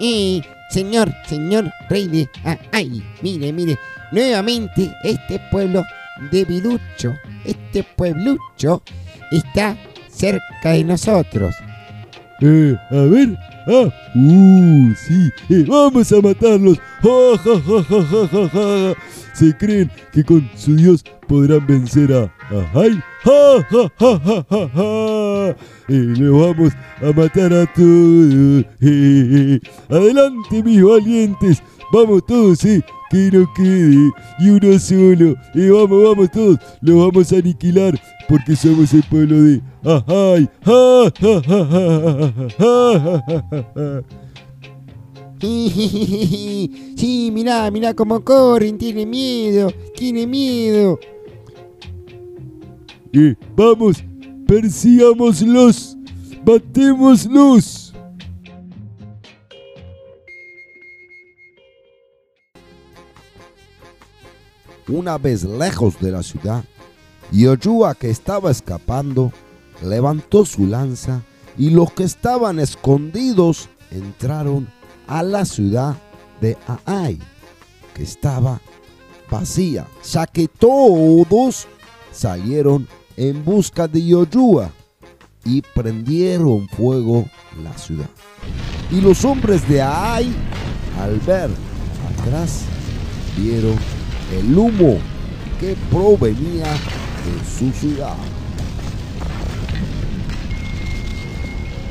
[0.00, 2.28] Y, señor, señor rey de...
[2.44, 3.78] ah, ay, mire, mire,
[4.12, 5.84] nuevamente este pueblo
[6.30, 7.14] debilucho,
[7.44, 8.82] este pueblucho
[9.30, 9.76] está
[10.08, 11.54] cerca de nosotros.
[12.40, 13.36] Eh, a ver.
[13.66, 15.30] Ah, uh, sí.
[15.50, 16.78] Eh, vamos a matarlos.
[17.02, 18.94] Ja, ja, ja, ja, ja, ja, ja.
[19.38, 23.00] Se creen que con su Dios podrán vencer a Ajay.
[23.22, 25.50] Ja, ja, ja, ja, ja, ja.
[25.88, 28.64] Eh, los vamos a matar a todos.
[28.80, 29.60] Eh, eh.
[29.88, 31.62] Adelante, mis valientes.
[31.92, 32.82] Vamos todos, eh.
[33.12, 34.10] Que no quede.
[34.40, 35.36] Y uno solo.
[35.54, 36.58] Eh, vamos, vamos todos.
[36.80, 37.96] Los vamos a aniquilar.
[38.28, 40.48] Porque somos el pueblo de Ajay.
[40.64, 44.27] Ja, ja, ja, ja, ja, ja, ja, ja, ja.
[46.98, 50.98] Sí, mirá, mirá cómo corren, tiene miedo, tiene miedo.
[53.12, 54.04] Eh, vamos,
[54.46, 55.96] persigámoslos,
[56.44, 57.94] matémoslos.
[64.88, 66.64] Una vez lejos de la ciudad,
[67.30, 69.32] Yoshua que estaba escapando,
[69.82, 71.22] levantó su lanza
[71.58, 74.68] y los que estaban escondidos entraron
[75.08, 75.96] a la ciudad
[76.40, 77.18] de Ai,
[77.94, 78.60] que estaba
[79.30, 81.66] vacía, ya que todos
[82.12, 82.86] salieron
[83.16, 84.70] en busca de Yoshua
[85.44, 87.24] y prendieron fuego
[87.62, 88.08] la ciudad.
[88.90, 90.30] Y los hombres de Ai,
[91.00, 91.50] al ver
[92.20, 92.62] atrás,
[93.36, 93.76] vieron
[94.32, 94.98] el humo
[95.58, 98.16] que provenía de su ciudad.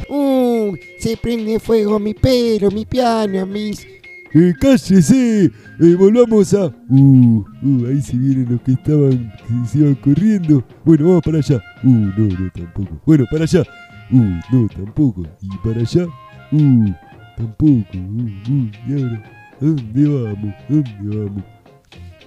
[0.10, 3.86] Uh, se prende fuego mi pelo, mi piano, mis...
[4.34, 6.66] Eh, cállese, eh, volvamos a...
[6.90, 9.34] Uh, uh, ahí se vienen los que estaban,
[9.70, 10.64] se iban corriendo.
[10.86, 11.62] Bueno, vamos para allá.
[11.84, 13.02] Uh, no, no, tampoco.
[13.06, 13.64] Bueno, para allá.
[14.12, 15.24] Uh, no, tampoco.
[15.42, 16.06] Y para allá.
[16.52, 16.92] Uh,
[17.36, 17.86] tampoco.
[17.94, 19.24] Uh, uh, y ahora,
[19.62, 20.54] ¿a dónde vamos?
[20.54, 21.44] ¿A dónde vamos?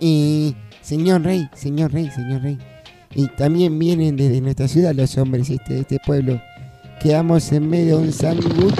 [0.00, 2.58] Eh, señor rey, señor rey, señor rey.
[3.14, 6.40] Y también vienen desde nuestra ciudad los hombres este, de este pueblo.
[7.00, 8.74] Quedamos en medio de un sándwich.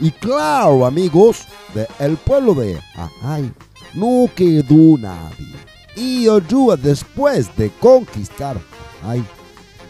[0.00, 3.52] Y claro, amigos, de el pueblo de Ajay
[3.94, 5.54] no quedó nadie.
[5.96, 8.56] Y Oyua, después de conquistar
[9.02, 9.24] Ajay,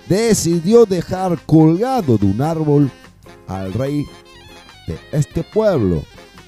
[0.08, 2.90] decidió dejar colgado de un árbol
[3.46, 4.06] al rey
[4.86, 6.02] de este pueblo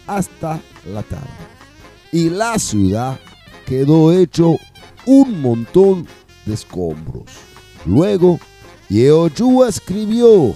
[0.07, 1.29] hasta la tarde.
[2.13, 3.19] Y la ciudad
[3.67, 4.57] quedó hecho
[5.07, 6.07] un montón
[6.47, 7.25] de escombros.
[7.87, 8.39] Luego,
[8.89, 10.55] Yehoshua escribió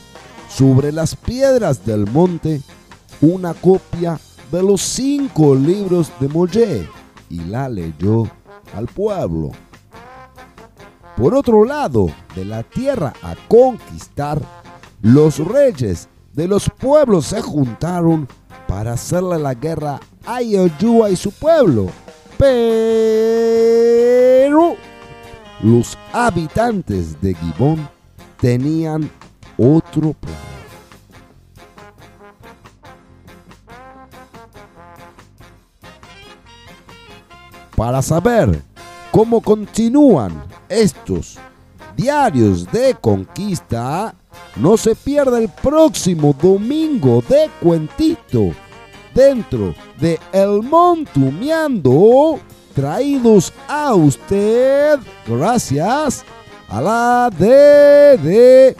[0.49, 2.63] sobre las piedras del monte
[3.21, 4.19] una copia
[4.51, 6.89] de los cinco libros de Moshe
[7.29, 8.25] y la leyó
[8.75, 9.51] al pueblo.
[11.17, 14.41] Por otro lado, de la tierra a conquistar,
[15.03, 18.29] los reyes de los pueblos se juntaron
[18.69, 21.89] para hacerle la guerra a Yoshua y su pueblo.
[22.39, 22.69] Pero
[25.61, 27.89] los habitantes de Gibón
[28.41, 29.11] tenían
[29.57, 30.37] otro plan.
[37.75, 38.63] Para saber
[39.11, 41.39] cómo continúan estos
[41.97, 44.15] diarios de conquista,
[44.57, 48.53] no se pierda el próximo domingo de Cuentito
[49.19, 52.39] dentro de El Montumeando,
[52.73, 56.25] traídos a usted gracias
[56.69, 58.79] a la DDC.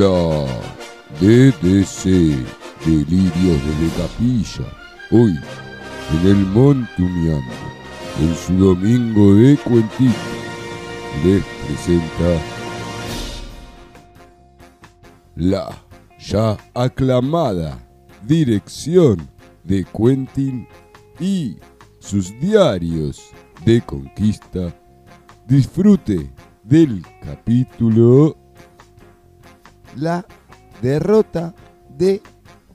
[0.00, 0.46] La
[1.20, 2.04] DDC
[2.86, 4.72] Delirios desde Capilla,
[5.10, 5.34] hoy
[6.14, 7.52] en el Montumiando,
[8.18, 10.14] en su domingo de cuentito,
[11.22, 12.42] les presenta
[15.36, 15.68] la
[16.18, 17.78] ya aclamada
[18.26, 19.28] dirección
[19.64, 20.66] de Quentin
[21.20, 21.58] y
[21.98, 23.20] sus diarios
[23.66, 24.74] de conquista.
[25.46, 26.32] Disfrute
[26.64, 28.34] del capítulo
[29.96, 30.24] la
[30.82, 31.54] derrota
[31.88, 32.22] de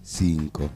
[0.02, 0.70] 5.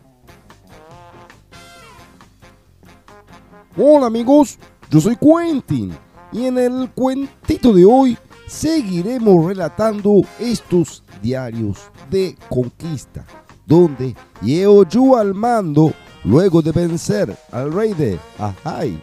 [3.78, 4.58] Hola amigos,
[4.90, 5.94] yo soy Quentin
[6.32, 8.18] y en el cuentito de hoy
[8.48, 11.78] seguiremos relatando estos diarios
[12.10, 13.24] de conquista,
[13.66, 19.00] donde Yehoyu al mando, luego de vencer al rey de Ahai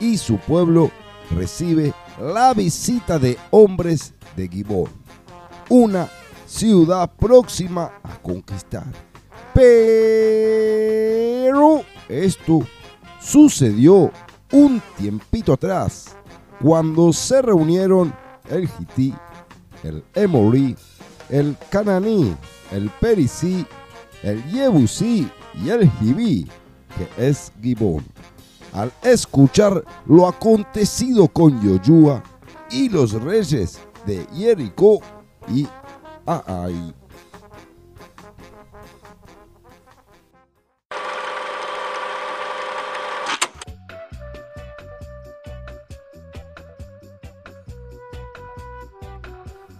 [0.00, 0.90] y su pueblo,
[1.30, 4.90] recibe la visita de hombres de Gibón,
[5.70, 6.08] una
[6.54, 8.86] ciudad próxima a conquistar.
[9.52, 9.74] Pero
[12.08, 12.60] esto
[13.20, 14.12] sucedió
[14.52, 16.14] un tiempito atrás,
[16.62, 18.14] cuando se reunieron
[18.48, 19.12] el Hití,
[19.82, 20.76] el Emorí,
[21.28, 22.36] el Cananí,
[22.70, 23.66] el Perisí,
[24.22, 26.46] el Yebusí y el Jibí,
[26.96, 28.04] que es Gibón.
[28.72, 32.22] Al escuchar lo acontecido con Yoyúa
[32.70, 35.00] y los reyes de Jericó
[35.48, 35.66] y
[36.26, 36.94] Ai.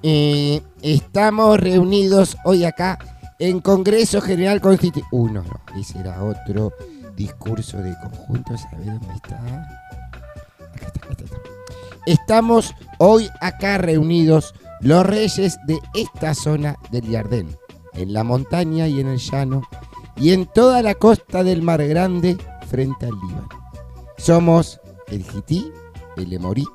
[0.06, 2.98] Eh, estamos reunidos hoy acá
[3.38, 5.08] en Congreso General Constitucional.
[5.12, 6.74] Uh, no, no, ese era otro
[7.16, 8.54] discurso de conjunto.
[8.58, 11.24] ¿Sabe dónde está, acá está.
[12.04, 14.54] Estamos hoy acá reunidos
[14.84, 17.56] los reyes de esta zona del Yardén,
[17.94, 19.62] en la montaña y en el llano,
[20.16, 22.36] y en toda la costa del Mar Grande
[22.68, 23.48] frente al Líbano.
[24.18, 24.78] Somos
[25.08, 25.72] el Jití,
[26.18, 26.66] el Emorí,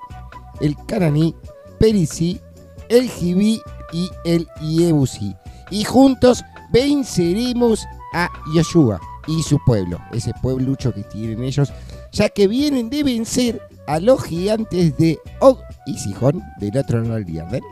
[0.60, 1.36] el Cananí,
[1.80, 2.42] Perisí,
[2.90, 3.62] el Jibí
[3.94, 5.36] y el Iebusí.
[5.70, 7.86] Y juntos venceremos
[8.16, 11.72] a Yoshua y su pueblo, ese pueblucho que tienen ellos,
[12.12, 17.16] ya que vienen de vencer a los gigantes de Og y Sijón del otro lado
[17.16, 17.64] del Yardén.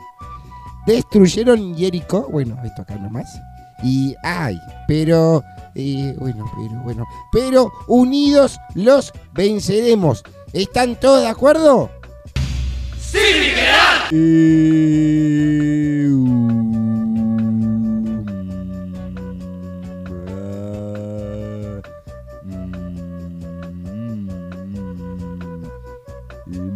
[0.88, 3.38] Destruyeron Jericó, bueno, esto acá nomás.
[3.84, 10.22] Y, ay, pero, eh, bueno, pero, bueno, pero unidos los venceremos.
[10.54, 11.90] ¿Están todos de acuerdo?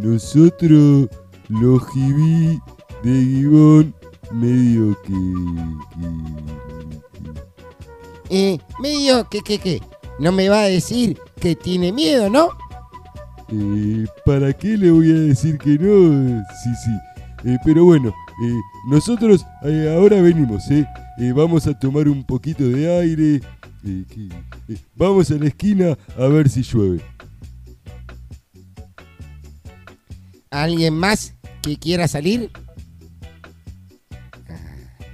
[0.03, 1.09] Nosotros
[1.49, 2.61] los jibí
[3.01, 4.02] de Gibón
[4.33, 5.13] medio que,
[5.93, 7.33] que-
[8.29, 9.81] Eh, medio que, que, que.
[10.19, 12.49] No me va a decir que tiene miedo, ¿no?
[13.49, 16.41] eh, ¿Para qué le voy a decir que no?
[16.63, 16.91] Sí, sí.
[17.49, 18.59] Eh, pero bueno, eh,
[18.89, 20.85] nosotros eh, ahora venimos, ¿eh?
[21.35, 23.41] Vamos a tomar un poquito de aire.
[23.83, 24.29] que-
[24.95, 27.01] vamos a la esquina a ver si llueve.
[30.49, 32.49] ¿Alguien más que quiera salir?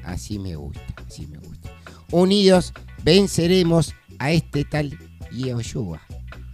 [0.10, 1.70] Así me gusta, así me gusta.
[2.12, 4.97] Unidos venceremos a este tal
[5.32, 6.01] Yehoshua,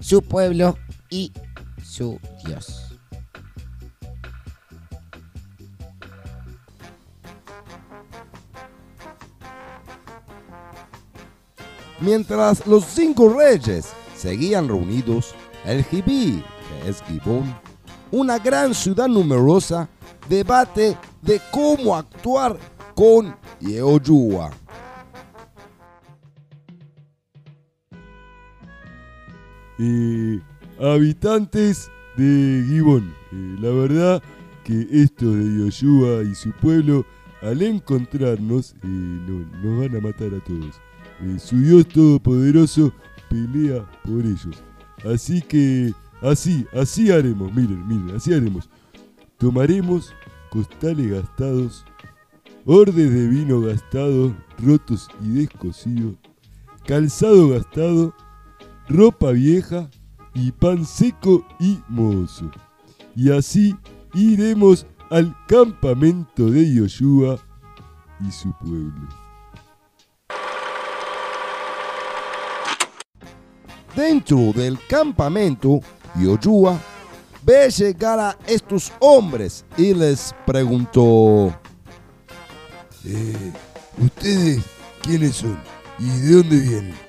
[0.01, 0.77] su pueblo
[1.09, 1.31] y
[1.81, 2.81] su Dios.
[12.01, 13.87] Mientras los cinco reyes
[14.17, 15.33] seguían reunidos,
[15.63, 16.43] el Jibí,
[16.83, 17.57] que es Gibón,
[18.11, 19.87] una gran ciudad numerosa,
[20.27, 22.59] debate de cómo actuar
[22.93, 23.44] con
[29.77, 30.39] Eh,
[30.79, 34.23] habitantes de Gibón, eh, la verdad
[34.63, 37.05] que estos de Yoshua y su pueblo,
[37.41, 40.75] al encontrarnos, eh, no- nos van a matar a todos.
[41.21, 42.93] Eh, su Dios Todopoderoso
[43.29, 44.63] pelea por ellos.
[45.13, 48.69] Así que, así, así haremos, miren, miren, así haremos.
[49.37, 50.13] Tomaremos
[50.49, 51.85] costales gastados,
[52.65, 56.15] ordes de vino gastados, rotos y descosidos,
[56.85, 58.13] calzado gastado,
[58.89, 59.89] ropa vieja
[60.33, 62.49] y pan seco y mozo.
[63.15, 63.75] Y así
[64.13, 67.39] iremos al campamento de Yoshua
[68.27, 69.07] y su pueblo.
[73.95, 75.79] Dentro del campamento,
[76.19, 76.77] Yoshua
[77.43, 81.53] ve llegar a estos hombres y les preguntó,
[83.05, 83.51] Eh,
[83.99, 84.63] ¿Ustedes
[85.01, 85.57] quiénes son?
[85.99, 87.05] ¿Y de dónde vienen?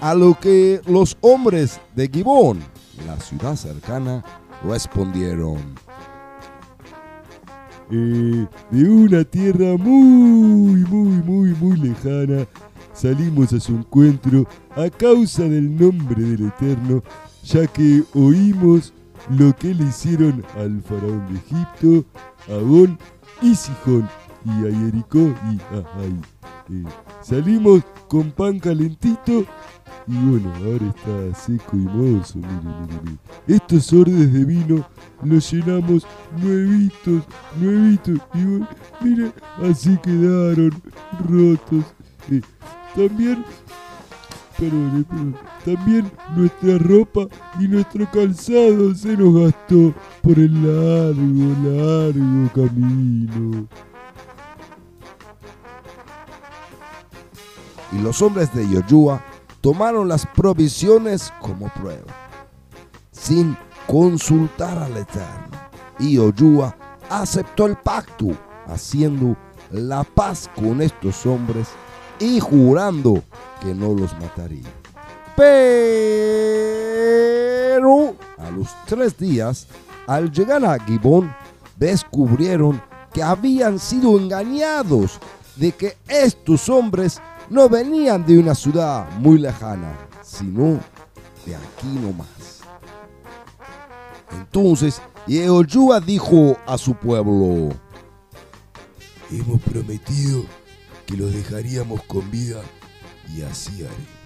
[0.00, 2.60] a lo que los hombres de Gibón,
[3.06, 4.24] la ciudad cercana,
[4.64, 5.58] respondieron.
[7.90, 12.46] Eh, de una tierra muy, muy, muy, muy lejana,
[12.92, 17.02] salimos a su encuentro a causa del nombre del Eterno,
[17.44, 18.92] ya que oímos
[19.30, 22.04] lo que le hicieron al faraón de Egipto,
[22.48, 22.98] a Gon
[23.40, 24.08] y Sijón,
[24.44, 26.20] y a Jericó y a Ai.
[26.70, 26.84] Eh,
[27.22, 29.44] salimos con pan calentito
[30.06, 33.18] y bueno, ahora está seco y mozo, mire, mire, mire.
[33.46, 34.86] Estos ordes de vino
[35.22, 36.06] los llenamos
[36.40, 37.22] nuevitos,
[37.60, 38.18] nuevitos.
[38.32, 38.68] Y bueno,
[39.02, 39.32] mire,
[39.68, 40.72] así quedaron
[41.28, 41.84] rotos.
[42.30, 42.40] Eh,
[42.96, 43.44] también,
[44.58, 47.26] perdón, perdón, también nuestra ropa
[47.60, 53.68] y nuestro calzado se nos gastó por el largo, largo camino.
[57.92, 59.22] Y los hombres de Yoshua
[59.60, 62.12] tomaron las provisiones como prueba,
[63.12, 65.58] sin consultar al Eterno.
[65.98, 66.76] Y Yoshua
[67.08, 68.28] aceptó el pacto,
[68.66, 69.36] haciendo
[69.70, 71.68] la paz con estos hombres
[72.18, 73.22] y jurando
[73.60, 74.68] que no los mataría.
[75.36, 75.78] Pero
[78.38, 79.66] a los tres días,
[80.06, 81.34] al llegar a Gibón,
[81.76, 82.82] descubrieron
[83.12, 85.20] que habían sido engañados
[85.56, 87.20] de que estos hombres
[87.50, 90.80] no venían de una ciudad muy lejana, sino
[91.46, 92.60] de aquí nomás.
[94.32, 97.70] Entonces Yehoshua dijo a su pueblo,
[99.30, 100.44] Hemos prometido
[101.06, 102.62] que los dejaríamos con vida
[103.34, 104.18] y así haré.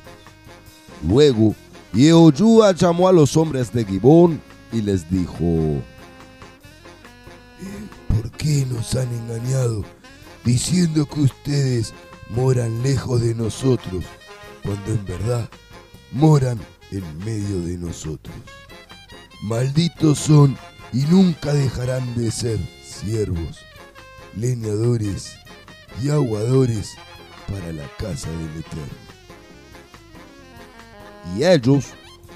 [1.09, 1.55] Luego,
[1.93, 4.41] Yehoshua llamó a los hombres de Gibón
[4.73, 5.83] y les dijo,
[8.09, 9.85] ¿Por qué nos han engañado
[10.45, 11.93] diciendo que ustedes
[12.35, 14.05] moran lejos de nosotros
[14.63, 15.49] cuando en verdad
[16.11, 16.59] moran
[16.91, 18.35] en medio de nosotros?
[19.43, 20.57] Malditos son
[20.93, 23.59] y nunca dejarán de ser siervos,
[24.37, 25.35] leñadores
[26.03, 26.91] y aguadores
[27.49, 29.03] para la casa del Eterno.
[31.37, 31.87] y ellos,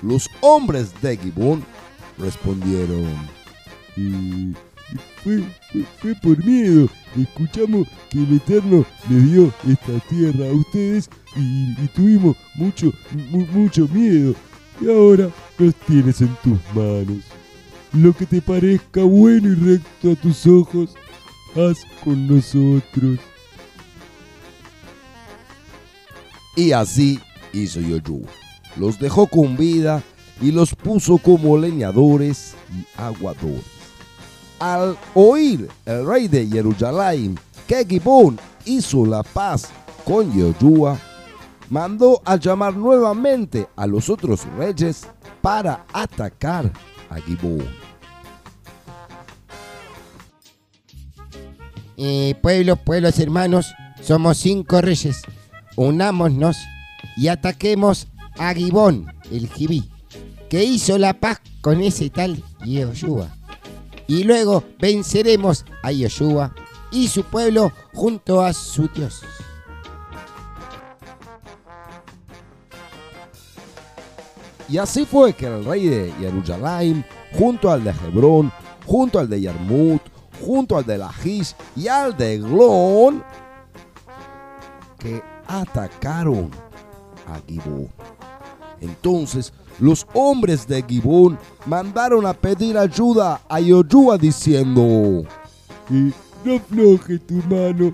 [0.02, 1.64] los hombres de Gibón,
[2.18, 3.14] respondieron,
[3.96, 4.54] Y
[5.22, 6.88] fue, fue, fue por miedo.
[7.20, 12.92] Escuchamos que el Eterno le dio esta tierra a ustedes y, tuvimos mucho,
[13.30, 14.34] mu- mucho miedo.
[14.80, 17.24] Y ahora los tienes en tus manos.
[17.92, 20.94] Lo que te parezca bueno y recto a tus ojos,
[21.54, 23.18] haz con nosotros.
[26.56, 27.20] y así
[27.52, 28.28] hizo Yoshua.
[28.76, 30.02] Los dejó con vida
[30.40, 33.75] y los puso como leñadores y aguadores.
[34.58, 39.68] Al oír el rey de Jerusalén que Gibón hizo la paz
[40.04, 40.98] con Yoshua,
[41.68, 45.06] mandó a llamar nuevamente a los otros reyes
[45.42, 46.72] para atacar
[47.10, 47.66] a Gibón.
[51.96, 55.22] Eh, pueblos, pueblos hermanos, somos cinco reyes.
[55.76, 56.56] Unámonos
[57.16, 58.06] y ataquemos
[58.38, 59.90] a Gibón, el Gibí,
[60.48, 63.35] que hizo la paz con ese tal Yoshua.
[64.06, 66.54] Y luego venceremos a Yoshua
[66.90, 69.22] y su pueblo junto a su Dios.
[74.68, 77.04] Y así fue que el rey de Jerusalén,
[77.38, 78.52] junto al de Hebrón,
[78.84, 80.02] junto al de Yarmut,
[80.44, 83.22] junto al de Lajish y al de Glón,
[84.98, 86.50] que atacaron
[87.28, 87.88] a Gibón.
[88.80, 95.24] Entonces los hombres de Gibón mandaron a pedir ayuda a Yoshua diciendo,
[95.90, 97.92] no afloje tu mano,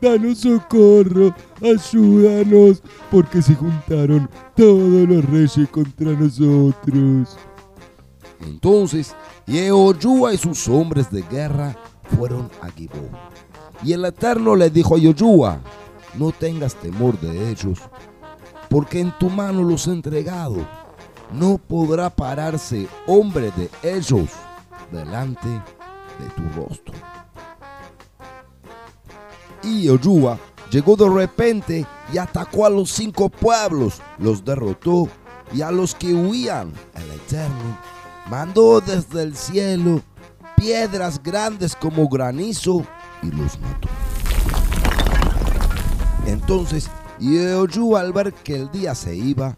[0.00, 7.36] danos socorro, ayúdanos, porque se juntaron todos los reyes contra nosotros.
[8.40, 9.14] Entonces
[9.46, 11.76] Yehoshua y sus hombres de guerra
[12.16, 13.10] fueron a Gibón.
[13.82, 15.58] Y el Eterno le dijo a Yoshua,
[16.14, 17.78] no tengas temor de ellos,
[18.68, 20.66] porque en tu mano los he entregado.
[21.32, 24.30] No podrá pararse hombre de ellos
[24.90, 26.94] delante de tu rostro.
[29.62, 30.38] Y Yoshua
[30.70, 35.08] llegó de repente y atacó a los cinco pueblos, los derrotó
[35.52, 37.78] y a los que huían el Eterno
[38.28, 40.02] mandó desde el cielo
[40.56, 42.84] piedras grandes como granizo
[43.22, 43.88] y los mató.
[46.26, 49.56] Entonces Yehoshua al ver que el día se iba,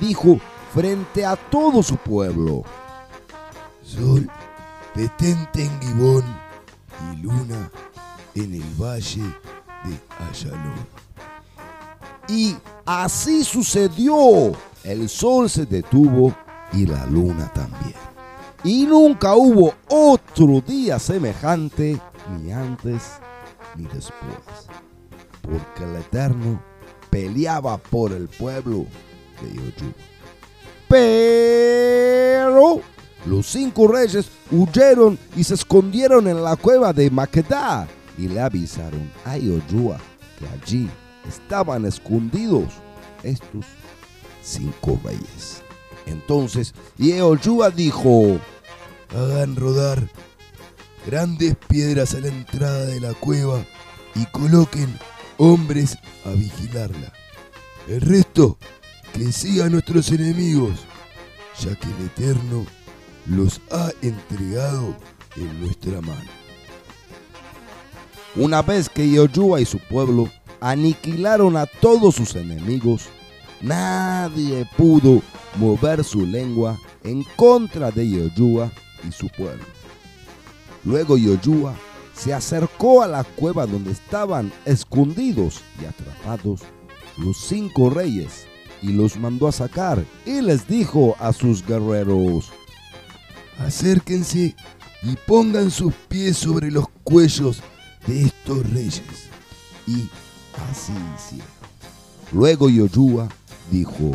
[0.00, 0.38] dijo
[0.72, 2.64] frente a todo su pueblo,
[3.82, 4.28] Sol,
[4.94, 6.24] detente en Gibón
[7.12, 7.70] y luna
[8.34, 9.22] en el valle
[9.84, 9.98] de
[10.30, 10.86] Ayalón.
[12.28, 12.54] y
[12.84, 14.52] así sucedió.
[14.84, 16.34] El sol se detuvo
[16.72, 17.94] y la luna también.
[18.62, 22.00] Y nunca hubo otro día semejante,
[22.38, 23.12] ni antes
[23.76, 24.68] ni después.
[25.42, 26.60] Porque el Eterno
[27.10, 28.86] peleaba por el pueblo
[29.40, 29.92] de Yoshua.
[30.88, 32.80] Pero
[33.26, 37.86] los cinco reyes huyeron y se escondieron en la cueva de Maquedá
[38.16, 39.98] y le avisaron a Yoshua
[40.38, 40.88] que allí
[41.28, 42.72] estaban escondidos
[43.22, 43.66] estos
[44.42, 45.62] cinco reyes.
[46.06, 48.38] Entonces Yehoshua dijo,
[49.14, 50.08] Hagan rodar
[51.06, 53.64] grandes piedras a la entrada de la cueva
[54.14, 54.94] y coloquen
[55.38, 57.12] hombres a vigilarla.
[57.88, 58.58] El resto,
[59.12, 60.80] que sigan nuestros enemigos,
[61.60, 62.66] ya que el Eterno
[63.26, 64.96] los ha entregado
[65.36, 66.30] en nuestra mano.
[68.36, 70.28] Una vez que Yoshua y su pueblo
[70.60, 73.08] aniquilaron a todos sus enemigos,
[73.60, 75.22] nadie pudo
[75.56, 78.70] mover su lengua en contra de Yoshua
[79.06, 79.64] y su pueblo.
[80.84, 81.74] Luego Yoshua
[82.14, 86.60] se acercó a la cueva donde estaban escondidos y atrapados
[87.16, 88.47] los cinco reyes
[88.82, 92.50] y los mandó a sacar y les dijo a sus guerreros,
[93.58, 94.54] Acérquense
[95.02, 97.60] y pongan sus pies sobre los cuellos
[98.06, 99.02] de estos reyes.
[99.86, 100.08] y
[100.70, 101.58] así hicieron.
[102.32, 103.28] Luego Yoshua
[103.70, 104.12] dijo,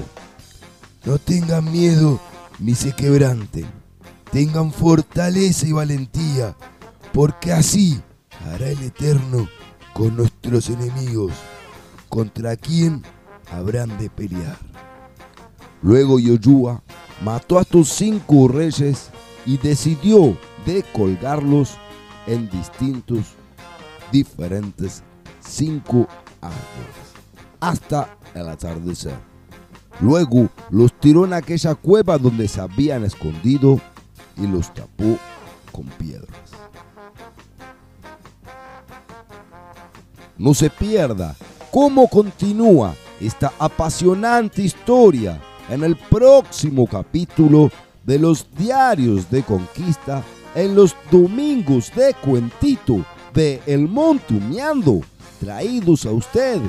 [1.05, 2.19] No tengan miedo
[2.59, 3.65] ni se quebranten.
[4.31, 6.55] Tengan fortaleza y valentía,
[7.11, 8.01] porque así
[8.45, 9.47] hará el Eterno
[9.93, 11.33] con nuestros enemigos,
[12.09, 13.03] contra quien
[13.57, 14.57] habrán de pelear.
[15.81, 16.81] Luego Yoshua
[17.23, 19.09] mató a estos cinco reyes
[19.45, 21.77] y decidió de colgarlos
[22.27, 23.33] en distintos,
[24.11, 25.03] diferentes
[25.41, 26.07] cinco
[26.41, 27.03] árboles
[27.63, 29.15] hasta el atardecer.
[30.01, 33.79] Luego los tiró en aquella cueva donde se habían escondido
[34.35, 35.17] y los tapó
[35.71, 36.27] con piedras.
[40.37, 41.37] No se pierda
[41.71, 42.95] cómo continúa
[43.25, 47.71] esta apasionante historia en el próximo capítulo
[48.05, 50.23] de los diarios de conquista
[50.55, 55.01] en los domingos de cuentito de El Montumeando,
[55.39, 56.59] traídos a usted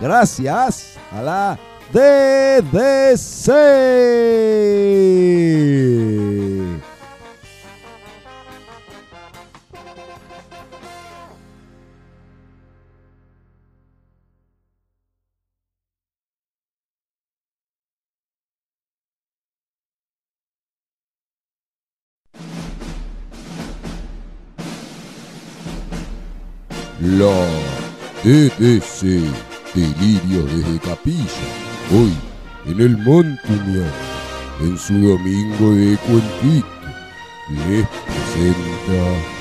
[0.00, 1.58] gracias a la
[1.92, 3.50] DDC.
[27.02, 27.48] La
[28.22, 29.22] DDC,
[29.74, 31.24] Delirio desde Capilla,
[31.92, 32.12] hoy
[32.66, 33.90] en el Monte Unión,
[34.60, 36.66] en su domingo de cuentito,
[37.66, 39.40] les presenta...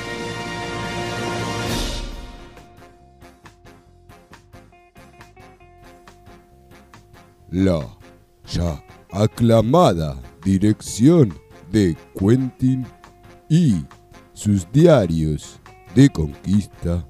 [7.51, 7.85] La
[8.47, 8.81] ya
[9.11, 11.33] aclamada dirección
[11.73, 12.87] de Quentin
[13.49, 13.83] y
[14.31, 15.59] sus diarios
[15.93, 17.08] de conquista.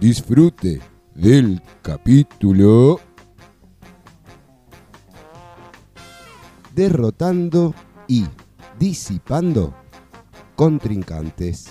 [0.00, 0.80] Disfrute
[1.14, 2.98] del capítulo
[6.74, 7.74] derrotando
[8.08, 8.24] y
[8.78, 9.74] disipando
[10.56, 11.66] contrincantes.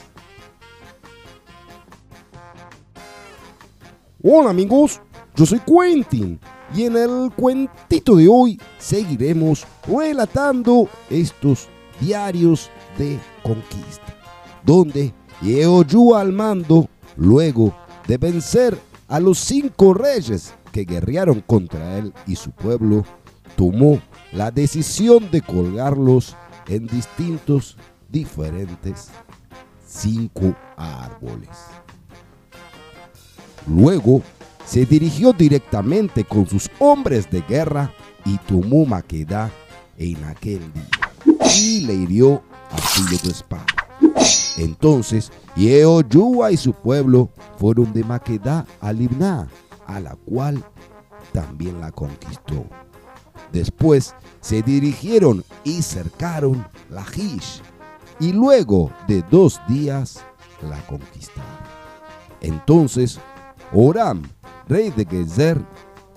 [4.21, 5.01] Hola amigos,
[5.36, 6.39] yo soy Quentin
[6.75, 11.67] y en el cuentito de hoy seguiremos relatando estos
[11.99, 14.15] diarios de conquista,
[14.63, 17.73] donde Yeoyu al mando, luego
[18.10, 18.76] de vencer
[19.07, 23.05] a los cinco reyes que guerrearon contra él y su pueblo,
[23.55, 24.01] tomó
[24.32, 26.36] la decisión de colgarlos
[26.68, 27.78] en distintos,
[28.10, 29.10] diferentes
[29.86, 31.55] cinco árboles.
[33.68, 34.24] Luego
[34.66, 37.93] se dirigió directamente con sus hombres de guerra
[38.26, 39.51] y tomó Maqueda
[39.99, 42.41] en aquel día y le hirió
[42.72, 43.68] a filo de espada.
[44.60, 49.47] Entonces Yehoyua y su pueblo fueron de Maqueda a Libná,
[49.88, 50.62] a la cual
[51.32, 52.66] también la conquistó.
[53.53, 57.62] Después se dirigieron y cercaron la Lajish
[58.20, 60.20] y luego de dos días
[60.62, 61.49] la conquistaron.
[62.41, 63.18] Entonces
[63.72, 64.24] Oram,
[64.68, 65.57] rey de Gezer,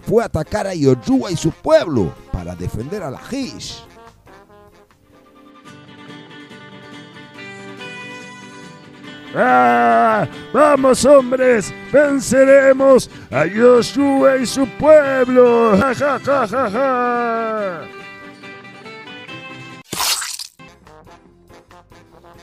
[0.00, 3.84] fue a atacar a Yoyua y su pueblo para defender a Lajish.
[9.34, 10.26] ¡Ah!
[10.52, 11.72] ¡Vamos, hombres!
[11.90, 15.76] ¡Venceremos a Joshua y su pueblo!
[15.78, 17.80] ¡Ja, ja, ja, ja, ja!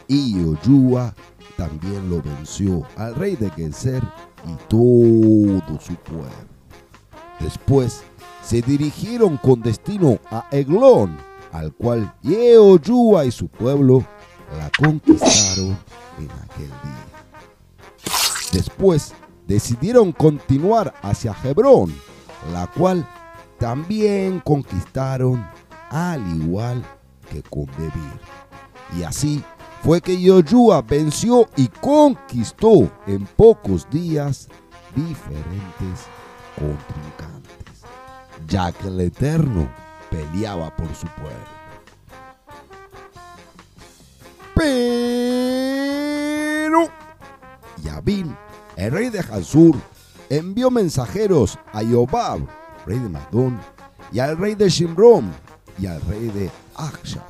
[0.07, 1.13] Y Yoyua
[1.55, 4.01] también lo venció al rey de Gezer
[4.47, 6.29] y todo su pueblo.
[7.39, 8.01] Después
[8.43, 11.15] se dirigieron con destino a Eglón,
[11.51, 14.03] al cual Yehoyua y su pueblo
[14.57, 15.77] la conquistaron
[16.19, 17.05] en aquel día.
[18.51, 19.13] Después
[19.47, 21.93] decidieron continuar hacia Hebrón,
[22.51, 23.07] la cual
[23.57, 25.45] también conquistaron
[25.89, 26.83] al igual
[27.29, 28.19] que con Debir.
[28.97, 29.43] Y así
[29.83, 34.47] fue que Yoyua venció y conquistó en pocos días
[34.95, 36.07] diferentes
[36.55, 37.83] contrincantes,
[38.47, 39.69] ya que el Eterno
[40.09, 41.59] peleaba por su pueblo.
[46.69, 46.87] Pero
[47.81, 48.37] Yabin,
[48.75, 49.75] el rey de Hazur,
[50.29, 52.41] envió mensajeros a Yobab,
[52.85, 53.59] rey de Madón,
[54.11, 55.31] y al rey de Shimrom,
[55.79, 57.23] y al rey de Akshaf.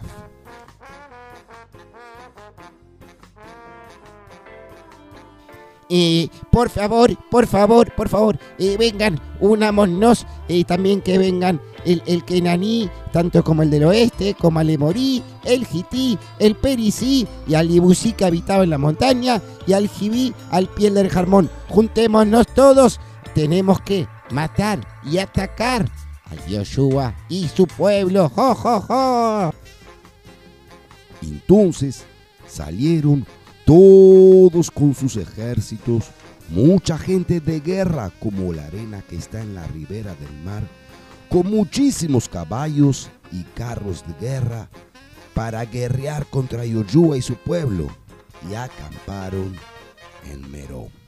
[5.87, 12.01] Eh, por favor, por favor, por favor, eh, vengan, unámonos, y también que vengan el,
[12.05, 17.53] el Kenaní, tanto como el del oeste, como el Emorí, el Jití, el Perisí y
[17.53, 21.49] al Ibusí que habitaba en la montaña, y al Jibí, al piel del Jarmón.
[21.69, 22.99] Juntémonos todos,
[23.35, 25.85] tenemos que matar y atacar
[26.25, 28.29] a Yoshua y su pueblo.
[28.29, 29.51] ¡Jo, jo, jo!
[31.21, 32.03] Entonces
[32.47, 33.25] salieron
[33.65, 36.05] todos con sus ejércitos,
[36.49, 40.63] mucha gente de guerra como la arena que está en la ribera del mar,
[41.29, 44.69] con muchísimos caballos y carros de guerra
[45.33, 47.87] para guerrear contra Yoyua y su pueblo,
[48.49, 49.55] y acamparon
[50.31, 50.98] en Merón.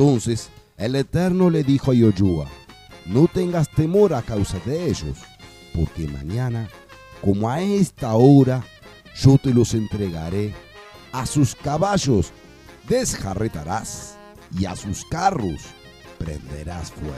[0.00, 0.48] Entonces
[0.78, 2.46] el Eterno le dijo a Yoyua,
[3.04, 5.18] no tengas temor a causa de ellos,
[5.74, 6.70] porque mañana,
[7.22, 8.64] como a esta hora,
[9.14, 10.54] yo te los entregaré.
[11.12, 12.32] A sus caballos
[12.88, 14.16] desjarretarás
[14.58, 15.60] y a sus carros
[16.16, 17.14] prenderás fuego.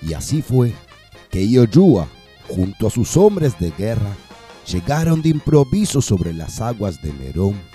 [0.00, 0.72] Y así fue
[1.30, 2.08] que Yoyua,
[2.48, 4.16] junto a sus hombres de guerra,
[4.66, 7.69] llegaron de improviso sobre las aguas de Merón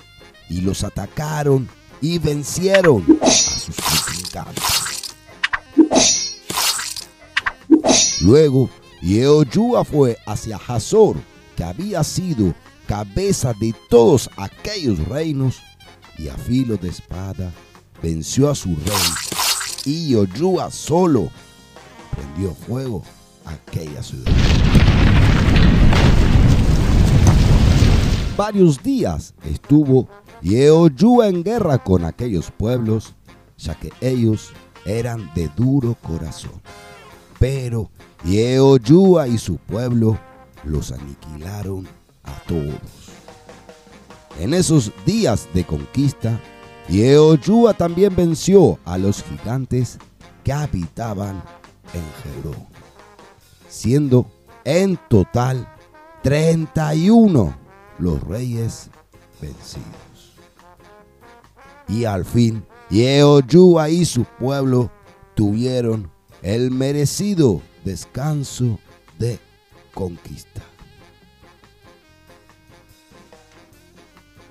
[0.48, 1.68] y los atacaron
[2.00, 4.64] y vencieron a sus contrincantes.
[8.20, 8.70] Luego,
[9.02, 11.16] Yehoyua fue hacia Hazor
[11.56, 12.54] que había sido
[12.86, 15.60] cabeza de todos aquellos reinos,
[16.18, 17.52] y a filo de espada
[18.02, 19.34] venció a su rey,
[19.84, 21.30] y Yoyúa solo
[22.14, 23.02] prendió fuego
[23.44, 24.32] a aquella ciudad.
[28.36, 30.08] Varios días estuvo
[30.42, 33.14] Yehoyúa en guerra con aquellos pueblos,
[33.56, 34.52] ya que ellos
[34.84, 36.60] eran de duro corazón.
[37.38, 37.90] Pero
[38.24, 40.18] Yehoyúa y su pueblo
[40.64, 41.86] los aniquilaron
[42.24, 42.80] a todos.
[44.38, 46.40] En esos días de conquista,
[46.88, 49.98] Yehoyúa también venció a los gigantes
[50.44, 51.42] que habitaban
[51.92, 52.66] en Hebrón,
[53.68, 54.26] siendo
[54.64, 55.68] en total
[56.22, 57.54] 31
[57.98, 58.90] los reyes
[59.40, 60.05] vencidos.
[61.88, 64.90] Y al fin, Yehoyúa y su pueblo
[65.34, 66.10] tuvieron
[66.42, 68.78] el merecido descanso
[69.18, 69.38] de
[69.94, 70.62] conquista.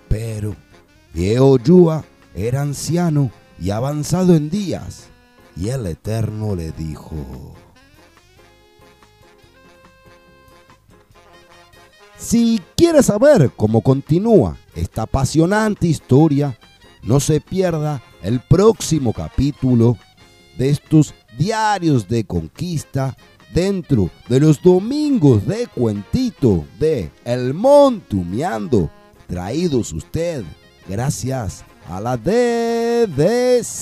[0.10, 0.56] Pero
[1.14, 5.08] Yehoyúa era anciano y avanzado en días,
[5.56, 7.56] y el Eterno le dijo,
[12.18, 16.58] Si quieres saber cómo continúa esta apasionante historia,
[17.06, 19.98] no se pierda el próximo capítulo
[20.58, 23.16] de estos diarios de conquista
[23.54, 28.90] dentro de los domingos de cuentito de El Montumeando,
[29.28, 30.44] traídos usted
[30.88, 33.76] gracias a la DDC.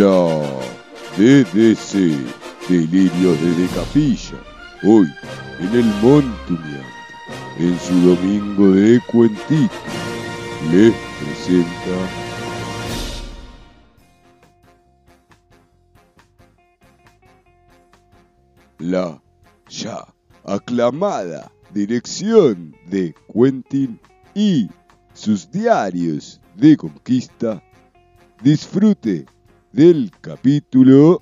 [0.00, 0.40] La
[1.18, 1.92] DDC,
[2.70, 4.40] Delirio desde Capilla,
[4.82, 5.06] hoy
[5.58, 6.86] en el Montumiante,
[7.58, 9.74] en su domingo de cuentito,
[10.72, 11.98] les presenta
[18.78, 19.22] la
[19.68, 20.06] ya
[20.44, 24.00] aclamada dirección de Quentin
[24.34, 24.70] y
[25.12, 27.62] sus diarios de conquista.
[28.42, 29.26] Disfrute
[29.72, 31.20] del capítulo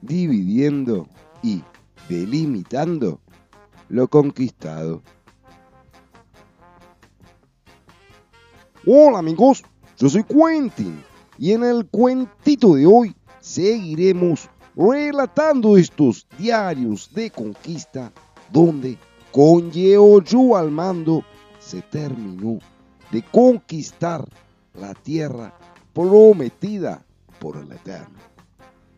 [0.00, 1.06] dividiendo
[1.42, 1.62] y
[2.08, 3.20] delimitando
[3.88, 5.02] lo conquistado.
[8.86, 9.62] Hola amigos,
[9.98, 11.02] yo soy Quentin
[11.38, 18.12] y en el cuentito de hoy seguiremos relatando estos diarios de conquista
[18.52, 18.96] donde
[19.32, 21.22] con Yehoyu al mando
[21.58, 22.58] se terminó
[23.10, 24.26] de conquistar
[24.74, 25.52] la tierra
[25.96, 27.02] prometida
[27.40, 28.18] por el Eterno.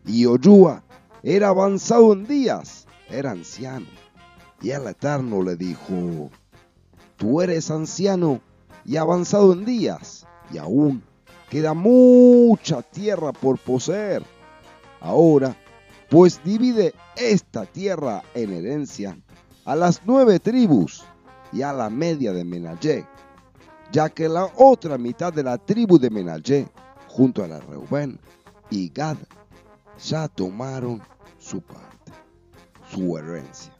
[0.05, 0.83] Y Oyúa
[1.23, 3.87] era avanzado en días, era anciano.
[4.61, 6.29] Y el Eterno le dijo,
[7.15, 8.41] tú eres anciano
[8.83, 11.01] y avanzado en días, y aún
[11.49, 14.21] queda mucha tierra por poseer.
[14.99, 15.55] Ahora,
[16.09, 19.17] pues divide esta tierra en herencia
[19.63, 21.05] a las nueve tribus
[21.53, 23.07] y a la media de Menallé,
[23.89, 26.67] ya que la otra mitad de la tribu de Menallé,
[27.09, 28.19] junto a la Reubén
[28.69, 29.17] y Gad,
[30.01, 31.01] ya tomaron
[31.39, 32.11] su parte,
[32.91, 33.73] su herencia,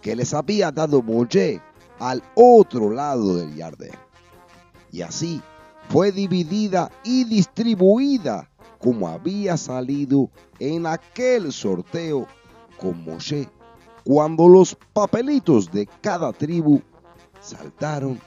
[0.00, 1.60] que les había dado Mollé
[1.98, 3.92] al otro lado del Jardín.
[4.90, 5.42] Y así
[5.90, 12.26] fue dividida y distribuida como había salido en aquel sorteo
[12.80, 13.48] con Moshe,
[14.04, 16.80] cuando los papelitos de cada tribu
[17.40, 18.18] saltaron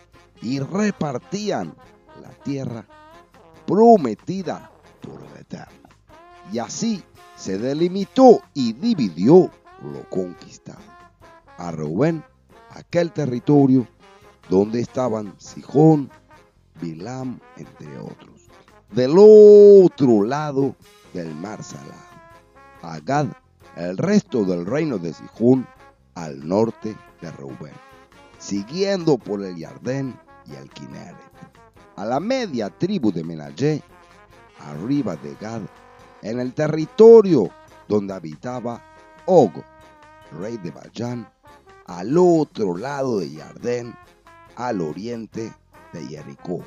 [0.41, 1.73] y repartían
[2.21, 2.85] la tierra
[3.71, 4.69] prometida
[5.01, 5.87] por el Eterno.
[6.51, 7.01] Y así
[7.37, 9.49] se delimitó y dividió
[9.81, 10.81] lo conquistado.
[11.57, 12.21] A Rubén,
[12.71, 13.87] aquel territorio
[14.49, 16.09] donde estaban Sijón,
[16.81, 18.41] Bilam, entre otros.
[18.91, 20.75] Del otro lado
[21.13, 21.95] del mar Salado.
[22.81, 23.27] A Gad,
[23.77, 25.65] el resto del reino de Sijón,
[26.15, 27.73] al norte de Rubén,
[28.37, 31.15] siguiendo por el Jardén y el Kineret.
[32.01, 33.83] A la media tribu de Menallé,
[34.57, 35.61] arriba de Gad,
[36.23, 37.51] en el territorio
[37.87, 38.81] donde habitaba
[39.27, 39.51] Og,
[40.39, 41.31] rey de Bayán,
[41.85, 43.93] al otro lado de Jardén,
[44.55, 45.53] al oriente
[45.93, 46.63] de Jericó.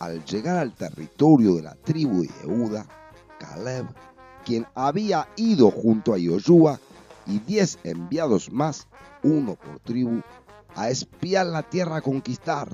[0.00, 2.86] Al llegar al territorio de la tribu de Yehuda,
[3.38, 3.86] Caleb,
[4.44, 6.80] quien había ido junto a Yoshua
[7.24, 8.88] y diez enviados más,
[9.22, 10.22] uno por tribu,
[10.74, 12.68] a espiar la tierra a conquistar.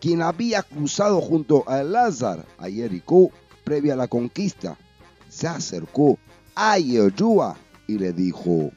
[0.00, 3.30] Quien había cruzado junto a Lázaro a Jericó
[3.64, 4.76] previa a la conquista,
[5.28, 6.18] se acercó
[6.54, 8.72] a Yehoshua y le dijo,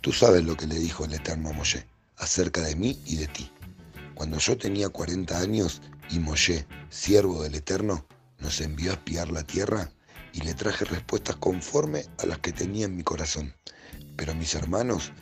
[0.00, 3.26] Tú sabes lo que le dijo el Eterno a Moshe acerca de mí y de
[3.26, 3.50] ti.
[4.14, 8.06] Cuando yo tenía 40 años y Moshe, siervo del Eterno,
[8.38, 9.90] nos envió a espiar la tierra
[10.32, 13.54] y le traje respuestas conforme a las que tenía en mi corazón.
[14.16, 15.12] Pero mis hermanos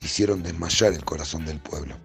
[0.00, 1.96] hicieron desmayar el corazón del pueblo.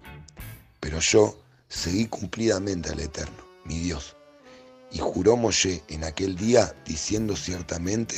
[0.80, 4.16] Pero yo seguí cumplidamente al Eterno, mi Dios.
[4.90, 8.16] Y juró Moshe en aquel día, diciendo ciertamente,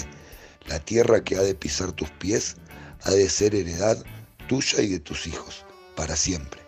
[0.66, 2.56] la tierra que ha de pisar tus pies
[3.02, 4.02] ha de ser heredad
[4.48, 5.64] tuya y de tus hijos,
[5.96, 6.60] para siempre.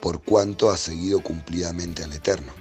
[0.00, 2.52] Por cuanto has seguido cumplidamente al Eterno.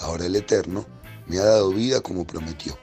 [0.00, 0.86] Ahora el Eterno
[1.26, 2.78] me ha dado vida como prometió.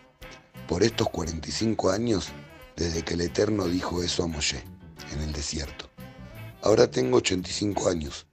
[0.68, 2.30] Por estos 45 años,
[2.76, 4.64] desde que el Eterno dijo eso a Moshe,
[5.12, 5.90] en el desierto.
[6.62, 8.26] Ahora tengo 85 años.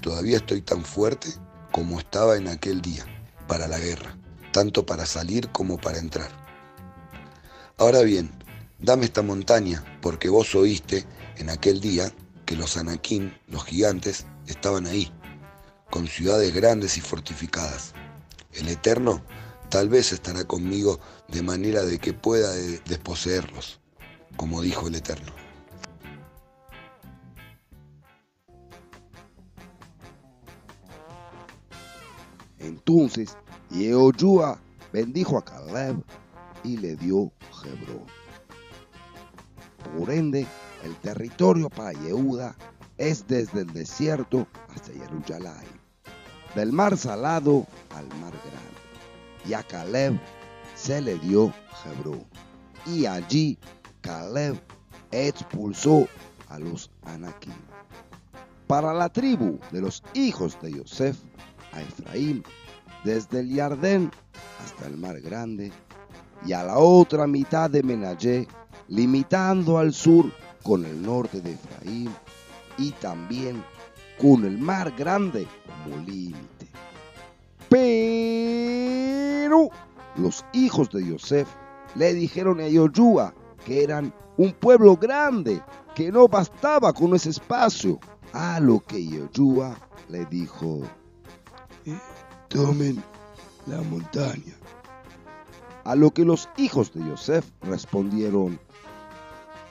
[0.00, 1.28] Todavía estoy tan fuerte
[1.72, 3.04] como estaba en aquel día,
[3.48, 4.16] para la guerra,
[4.52, 6.30] tanto para salir como para entrar.
[7.76, 8.30] Ahora bien,
[8.78, 11.04] dame esta montaña, porque vos oíste
[11.36, 12.12] en aquel día
[12.46, 15.12] que los anaquín, los gigantes, estaban ahí,
[15.90, 17.92] con ciudades grandes y fortificadas.
[18.52, 19.22] El Eterno
[19.70, 23.80] tal vez estará conmigo de manera de que pueda de- desposeerlos,
[24.36, 25.32] como dijo el Eterno.
[32.58, 33.36] Entonces
[33.70, 34.58] Yehoshua
[34.92, 36.02] bendijo a Caleb
[36.64, 37.32] y le dio
[37.64, 38.06] Hebrón.
[39.96, 40.46] Por ende,
[40.84, 42.54] el territorio para Yehuda
[42.98, 45.66] es desde el desierto hasta Jerusalén,
[46.54, 47.66] del mar salado
[47.96, 48.70] al mar grande.
[49.46, 50.18] Y a Caleb
[50.74, 51.52] se le dio
[51.84, 52.24] Hebrón.
[52.86, 53.58] Y allí
[54.00, 54.60] Caleb
[55.10, 56.06] expulsó
[56.48, 57.54] a los anaquín.
[58.66, 61.16] Para la tribu de los hijos de Yosef,
[61.72, 62.44] a Efraín,
[63.04, 64.10] desde el Jardén
[64.62, 65.72] hasta el Mar Grande,
[66.44, 68.46] y a la otra mitad de Menallé,
[68.88, 70.32] limitando al sur
[70.62, 72.14] con el norte de Efraín
[72.78, 73.62] y también
[74.20, 75.46] con el Mar Grande
[76.06, 76.59] límite.
[77.70, 79.68] Pero
[80.16, 81.48] los hijos de Yosef
[81.94, 83.32] le dijeron a Yoshua
[83.64, 85.62] que eran un pueblo grande,
[85.94, 87.98] que no bastaba con ese espacio.
[88.32, 89.76] A lo que Yoshua
[90.08, 90.80] le dijo,
[92.48, 93.02] Tomen
[93.66, 94.54] la montaña.
[95.84, 98.58] A lo que los hijos de Yosef respondieron,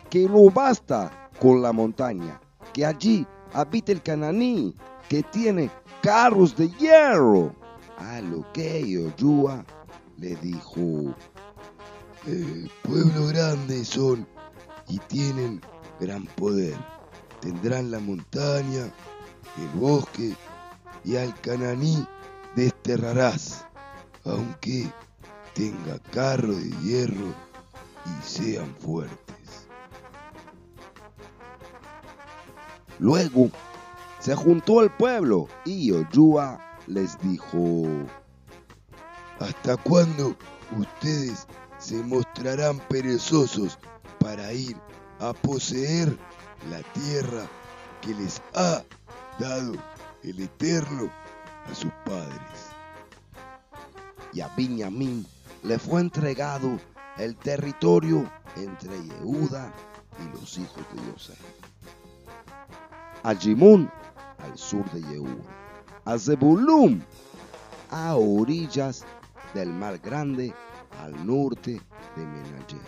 [0.09, 2.39] que no basta con la montaña,
[2.73, 4.73] que allí habita el cananí,
[5.07, 5.69] que tiene
[6.01, 7.53] carros de hierro.
[7.99, 9.65] A lo que Yoshua
[10.17, 11.13] le dijo,
[12.27, 14.27] Eh, pueblo grande son
[14.89, 15.61] y tienen
[15.99, 16.75] gran poder.
[17.39, 18.91] Tendrán la montaña,
[19.57, 20.35] el bosque
[21.05, 22.05] y al cananí
[22.55, 23.65] desterrarás,
[24.25, 24.91] aunque
[25.53, 27.33] tenga carro de hierro
[28.05, 29.67] y sean fuertes.
[32.99, 33.49] Luego
[34.19, 37.87] se juntó el pueblo y Yoshua les dijo,
[39.39, 40.35] ¿Hasta cuándo
[40.77, 41.47] ustedes
[41.77, 43.79] se mostrarán perezosos
[44.19, 44.75] para ir
[45.19, 46.17] a poseer
[46.69, 47.47] la tierra
[48.01, 48.83] que les ha
[49.39, 49.73] dado
[50.23, 51.09] el Eterno
[51.71, 52.69] a sus padres?
[54.33, 55.25] y a Benjamín
[55.63, 56.79] le fue entregado
[57.17, 59.71] el territorio entre Yehuda
[60.19, 61.39] y los hijos de Yosef.
[63.23, 63.91] A Jimón
[64.39, 65.58] al sur de Yehuda,
[66.09, 67.03] a Zebulún
[67.91, 69.05] a orillas
[69.53, 70.51] del mar grande
[71.03, 71.79] al norte
[72.15, 72.81] de Menallé,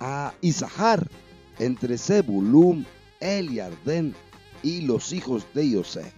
[0.00, 1.06] a Isahar
[1.58, 2.86] entre Zebulún,
[3.20, 4.14] el Jardén
[4.62, 6.10] y los hijos de Yosef,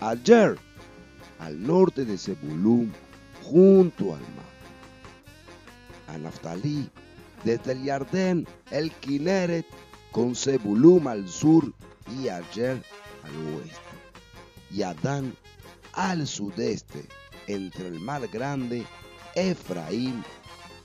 [0.00, 0.56] a Jer
[1.40, 2.92] al norte de Zebulún,
[3.42, 4.50] junto al mar.
[6.06, 6.88] A Naftalí,
[7.42, 9.66] desde el Jardén, el Kineret,
[10.12, 11.72] con Zebulún al sur
[12.20, 12.80] y a Jer
[13.24, 13.89] al oeste.
[14.70, 15.34] Y a Dan
[15.92, 17.06] al sudeste,
[17.46, 18.86] entre el mar grande,
[19.34, 20.24] Efraín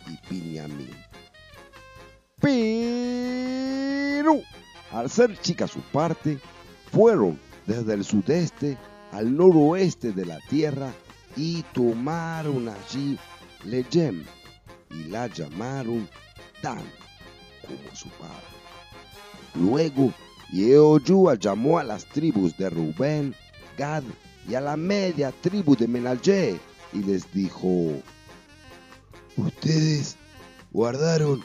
[0.08, 0.92] y Binyamin.
[2.40, 4.42] Pero,
[4.92, 6.40] al ser chica su parte,
[6.92, 8.78] fueron desde el sudeste
[9.12, 10.92] al noroeste de la tierra
[11.36, 13.18] y tomaron allí
[13.64, 14.24] Lejem
[14.92, 16.08] y la llamaron
[16.62, 16.84] Dan
[17.62, 18.56] como su padre.
[19.56, 20.14] Luego
[20.52, 23.36] Yehoshua llamó a las tribus de Rubén,
[24.48, 26.60] Y a la media tribu de Menallé
[26.94, 27.92] y les dijo,
[29.38, 30.16] Ustedes
[30.72, 31.44] guardaron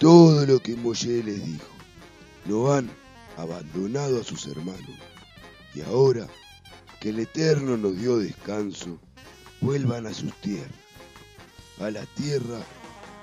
[0.00, 1.68] todo lo que Moshe les dijo.
[2.46, 2.90] No han
[3.36, 4.98] abandonado a sus hermanos.
[5.74, 6.26] Y ahora
[7.00, 8.98] que el Eterno nos dio descanso,
[9.60, 10.72] vuelvan a sus tierras,
[11.78, 12.58] a la tierra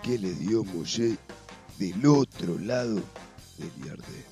[0.02, 1.18] que les dio Moshe
[1.78, 3.02] del otro lado
[3.58, 4.26] del Yardén.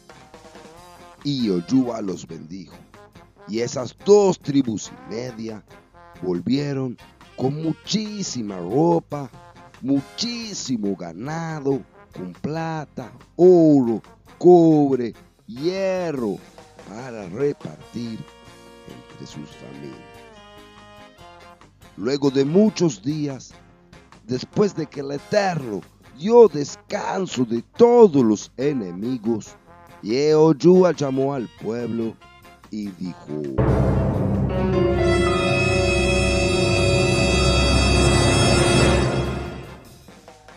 [1.26, 2.76] Y Oyúa los bendijo.
[3.48, 5.64] Y esas dos tribus y media
[6.22, 6.98] volvieron
[7.36, 9.30] con muchísima ropa,
[9.82, 11.82] muchísimo ganado,
[12.14, 14.02] con plata, oro,
[14.38, 15.14] cobre,
[15.46, 16.38] hierro,
[16.90, 18.20] para repartir
[18.88, 20.02] entre sus familias.
[21.96, 23.54] Luego de muchos días,
[24.26, 25.82] después de que el Eterno
[26.18, 29.56] dio descanso de todos los enemigos,
[30.02, 32.16] Yehoshua llamó al pueblo
[32.72, 33.42] y dijo,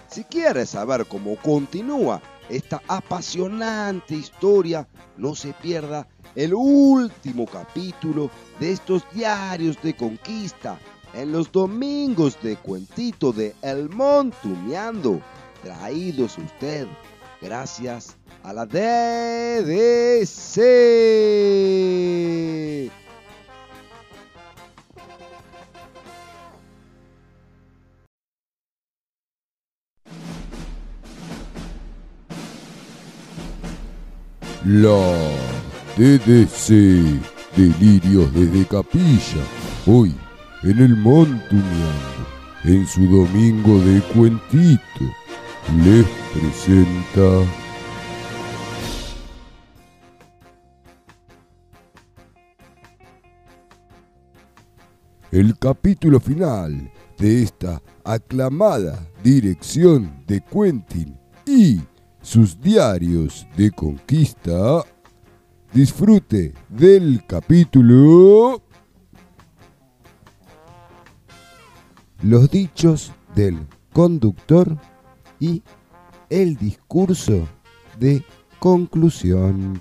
[0.09, 8.73] Si quieres saber cómo continúa esta apasionante historia, no se pierda el último capítulo de
[8.73, 10.79] estos diarios de conquista
[11.15, 15.21] en los domingos de cuentito de El Montuneando,
[15.63, 16.87] traídos usted
[17.41, 18.91] gracias a la DDC.
[34.65, 34.91] La
[35.97, 36.69] DDC,
[37.57, 39.43] Delirios desde Capilla,
[39.87, 40.15] hoy
[40.63, 42.27] en el Montuneando,
[42.65, 44.81] en su domingo de cuentito,
[45.77, 47.47] les presenta...
[55.31, 61.17] El capítulo final de esta aclamada dirección de Quentin
[61.47, 61.81] y
[62.21, 64.85] sus diarios de conquista.
[65.73, 68.61] Disfrute del capítulo.
[72.23, 74.77] Los dichos del conductor
[75.41, 75.63] y
[76.29, 77.49] el discurso
[77.99, 78.23] de
[78.61, 79.81] conclusión.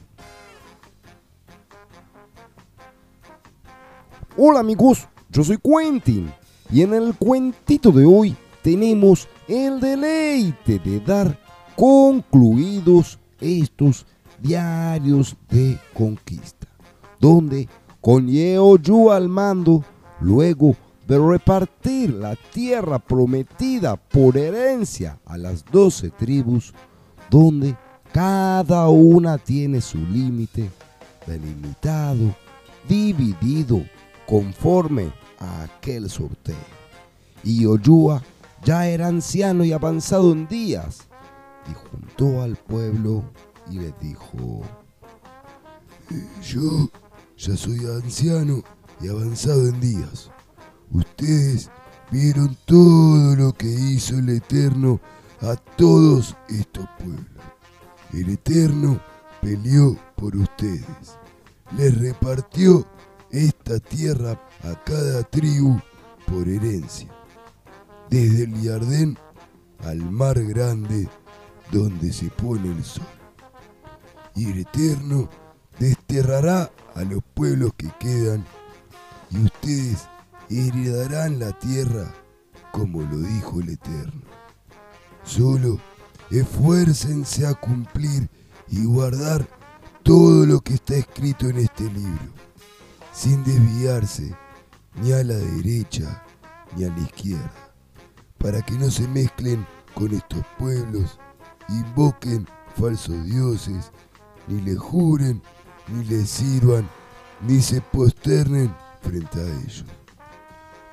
[4.37, 6.31] Hola amigos, yo soy Quentin
[6.71, 11.37] y en el cuentito de hoy tenemos el deleite de dar
[11.75, 14.05] concluidos estos
[14.41, 16.67] diarios de conquista,
[17.19, 17.67] donde
[17.99, 19.83] con Yehoyu al mando,
[20.21, 20.75] luego
[21.09, 26.71] de repartir la tierra prometida por herencia a las doce tribus,
[27.31, 27.75] donde
[28.13, 30.69] cada una tiene su límite
[31.25, 32.35] delimitado,
[32.87, 33.83] dividido
[34.27, 36.55] conforme a aquel sorteo.
[37.43, 38.21] Y Oyúa
[38.63, 41.07] ya era anciano y avanzado en días,
[41.67, 43.23] y juntó al pueblo
[43.71, 44.61] y les dijo,
[46.43, 46.87] Yo
[47.35, 48.61] ya soy anciano
[49.01, 50.29] y avanzado en días.
[50.91, 51.69] Ustedes
[52.11, 54.99] vieron todo lo que hizo el Eterno
[55.41, 57.25] a todos estos pueblos.
[58.13, 58.99] El Eterno
[59.41, 61.17] peleó por ustedes.
[61.77, 62.85] Les repartió
[63.29, 64.31] esta tierra
[64.63, 65.79] a cada tribu
[66.25, 67.07] por herencia.
[68.09, 69.17] Desde el Jardín
[69.83, 71.07] al mar grande
[71.71, 73.05] donde se pone el sol.
[74.35, 75.29] Y el Eterno
[75.77, 78.43] desterrará a los pueblos que quedan
[79.31, 80.07] y ustedes
[80.49, 82.13] heredarán la tierra
[82.71, 84.21] como lo dijo el Eterno.
[85.23, 85.79] Solo
[86.31, 88.29] esfuércense a cumplir
[88.67, 89.47] y guardar
[90.03, 92.33] todo lo que está escrito en este libro,
[93.13, 94.35] sin desviarse
[95.01, 96.23] ni a la derecha
[96.75, 97.51] ni a la izquierda,
[98.37, 101.19] para que no se mezclen con estos pueblos,
[101.67, 103.91] invoquen falsos dioses,
[104.47, 105.41] ni le juren,
[105.87, 106.87] ni les sirvan,
[107.41, 109.85] ni se posternen frente a ellos.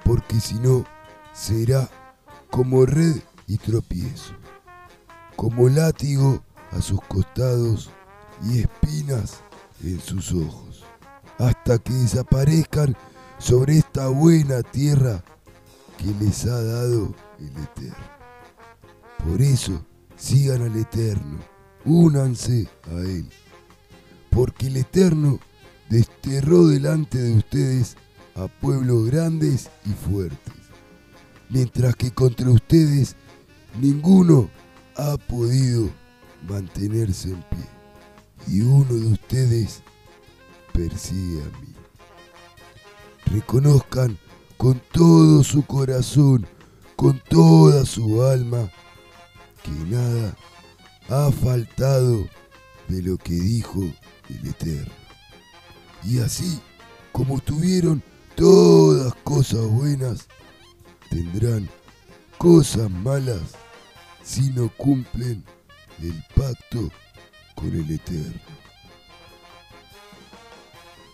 [0.07, 0.85] Porque si no,
[1.35, 1.91] será
[2.49, 3.17] como red
[3.49, 4.35] y tropiezo,
[5.35, 7.91] como látigo a sus costados
[8.45, 9.41] y espinas
[9.83, 10.85] en sus ojos,
[11.39, 12.97] hasta que desaparezcan
[13.39, 15.25] sobre esta buena tierra
[15.99, 18.07] que les ha dado el Eterno.
[19.29, 19.85] Por eso,
[20.17, 21.41] sigan al Eterno,
[21.85, 23.29] únanse a Él,
[24.31, 25.41] porque el Eterno
[25.91, 27.97] desterró delante de ustedes
[28.37, 30.55] a pueblos grandes y fuertes,
[31.49, 33.17] mientras que contra ustedes
[33.81, 34.51] ninguno
[34.97, 35.89] ha podido
[36.47, 37.67] mantenerse en pie,
[38.47, 39.83] y uno de ustedes
[40.73, 41.75] persigue a mí.
[43.33, 44.19] Reconozcan
[44.57, 46.47] con todo su corazón,
[46.95, 48.71] con toda su alma,
[49.63, 50.37] que nada
[51.09, 52.29] ha faltado
[52.89, 53.81] de lo que dijo
[54.29, 54.93] el Eterno.
[56.05, 56.61] Y así
[57.13, 58.03] como tuvieron
[58.37, 60.29] todas cosas buenas,
[61.11, 61.69] tendrán
[62.39, 63.55] cosas malas
[64.23, 65.43] si no cumplen
[66.03, 66.91] el pacto
[67.55, 68.41] con el Eterno.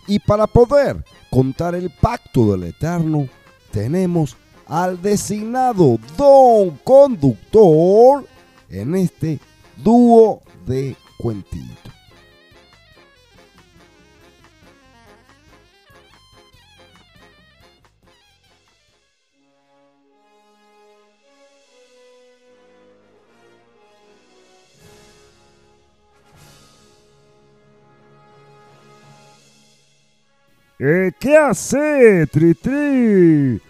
[0.07, 3.27] Y para poder contar el pacto del Eterno,
[3.71, 4.35] tenemos
[4.67, 8.27] al designado Don Conductor
[8.69, 9.39] en este
[9.77, 11.92] dúo de cuentitos.
[30.85, 33.61] Eh, ¿Qué hace, Tri Tri?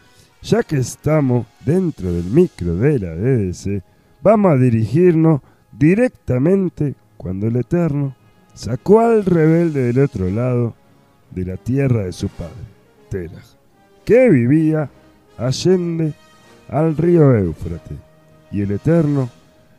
[0.42, 3.84] Ya que estamos dentro del micro de la DDC,
[4.24, 5.42] vamos a dirigirnos
[5.72, 8.16] directamente cuando el Eterno
[8.56, 10.74] sacó al rebelde del otro lado
[11.30, 12.66] de la tierra de su padre,
[13.10, 13.46] Teraj,
[14.06, 14.90] que vivía
[15.38, 16.14] allende
[16.68, 18.00] al río Éufrates.
[18.52, 19.30] Y el Eterno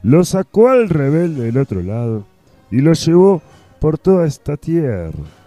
[0.05, 2.29] lo sacó al rebelde del otro lado
[2.71, 3.43] y lo llevó
[3.81, 5.44] por toda esta tierra.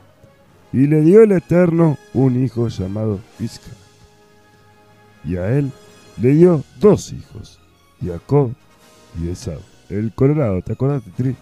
[0.77, 3.71] Y le dio el Eterno un hijo llamado Isca.
[5.25, 5.71] Y a él
[6.21, 7.59] le dio dos hijos,
[7.99, 8.53] Jacob
[9.19, 9.59] y Esau.
[9.89, 11.35] El Colorado, ¿te acordás, Tri?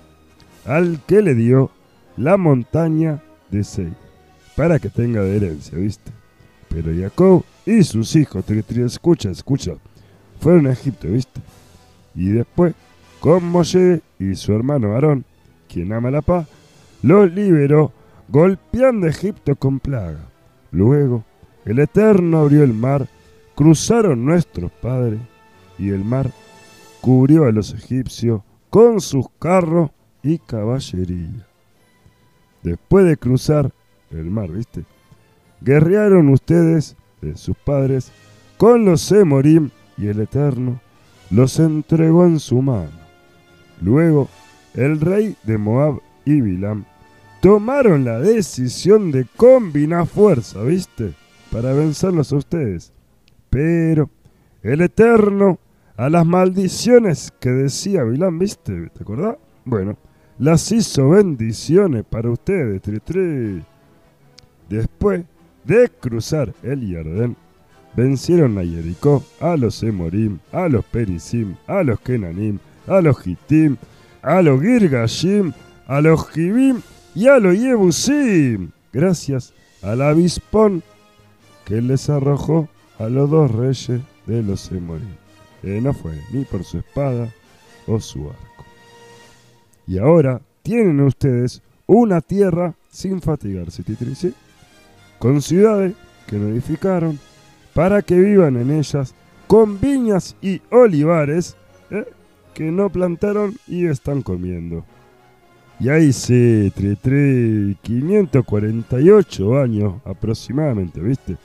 [0.63, 1.69] Al que le dio
[2.15, 3.21] la montaña
[3.51, 3.91] de Seir,
[4.55, 6.13] para que tenga de herencia, ¿viste?
[6.69, 9.73] Pero Jacob y sus hijos, Tri, escucha, escucha,
[10.39, 11.41] fueron a Egipto, ¿viste?
[12.15, 12.73] Y después,
[13.19, 15.25] con Moshe y su hermano Aarón,
[15.67, 16.47] quien ama la paz,
[17.01, 17.91] los liberó
[18.27, 20.29] golpeando Egipto con plaga.
[20.71, 21.23] Luego,
[21.65, 23.07] el Eterno abrió el mar,
[23.55, 25.19] cruzaron nuestros padres,
[25.77, 26.31] y el mar
[27.01, 29.91] cubrió a los egipcios con sus carros
[30.23, 31.47] y caballería.
[32.63, 33.71] Después de cruzar
[34.11, 34.85] el mar, ¿viste?
[35.61, 38.11] Guerrearon ustedes, de sus padres,
[38.57, 40.81] con los Semorim, y el Eterno
[41.29, 42.91] los entregó en su mano.
[43.81, 44.29] Luego,
[44.73, 46.85] el rey de Moab y Bilam
[47.45, 51.13] tomaron la decisión de combinar fuerza, ¿viste?
[51.51, 52.91] Para vencerlos a ustedes.
[53.51, 54.09] Pero
[54.63, 55.59] el Eterno,
[55.95, 58.89] a las maldiciones que decía Bilam, ¿viste?
[58.89, 59.37] ¿Te acordás?
[59.63, 59.95] Bueno,
[60.39, 63.63] las hizo bendiciones para ustedes, tri, tri.
[64.67, 65.23] Después
[65.65, 67.37] de cruzar el Jardín,
[67.95, 72.57] vencieron a Jericó, a los Emorim, a los Perisim, a los Kenanim,
[72.87, 73.77] a los Hitim,
[74.23, 75.53] a los Girgashim,
[75.85, 76.81] a los Jibim
[77.15, 80.83] y a los Yebusim, gracias al avispón
[81.63, 82.67] que les arrojó
[82.99, 85.15] a los dos reyes de los Emorim.
[85.63, 87.33] Eh, no fue ni por su espada
[87.87, 88.65] o su arco.
[89.87, 94.33] Y ahora tienen ustedes una tierra sin fatigarse, titri, ¿sí?
[95.17, 95.93] con ciudades
[96.27, 97.19] que no edificaron,
[97.73, 99.13] para que vivan en ellas,
[99.47, 101.55] con viñas y olivares
[101.91, 102.05] ¿eh?
[102.53, 104.85] que no plantaron y están comiendo.
[105.79, 111.35] Y ahí se tre, tre, 548 años aproximadamente, ¿viste?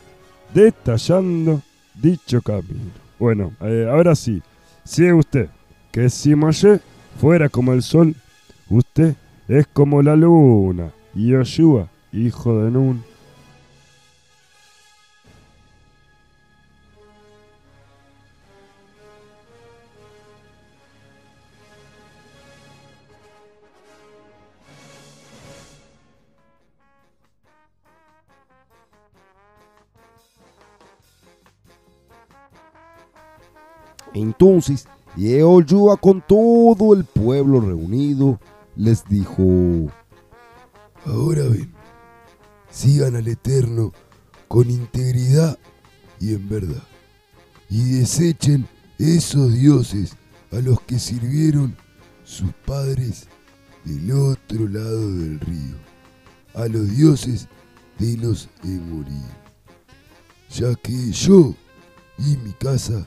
[0.54, 1.60] Detallando
[1.94, 2.92] dicho camino.
[3.18, 4.40] Bueno, eh, ahora sí,
[4.84, 5.48] sigue usted,
[5.90, 6.80] que si Moshe
[7.20, 8.14] fuera como el sol,
[8.68, 9.14] usted
[9.48, 13.02] es como la luna, y Yoshua, hijo de Nun,
[34.14, 38.40] Entonces Yehoshua con todo el pueblo reunido
[38.76, 39.42] les dijo,
[41.04, 41.72] Ahora ven,
[42.70, 43.92] sigan al Eterno
[44.48, 45.58] con integridad
[46.20, 46.82] y en verdad,
[47.68, 48.66] y desechen
[48.98, 50.16] esos dioses
[50.52, 51.76] a los que sirvieron
[52.24, 53.26] sus padres
[53.84, 55.76] del otro lado del río,
[56.54, 57.48] a los dioses
[57.98, 59.22] de los Emorí,
[60.50, 61.54] ya que yo
[62.18, 63.06] y mi casa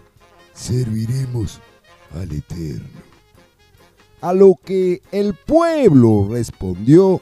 [0.54, 1.60] serviremos
[2.14, 3.02] al Eterno.
[4.22, 7.22] a lo que el pueblo respondió,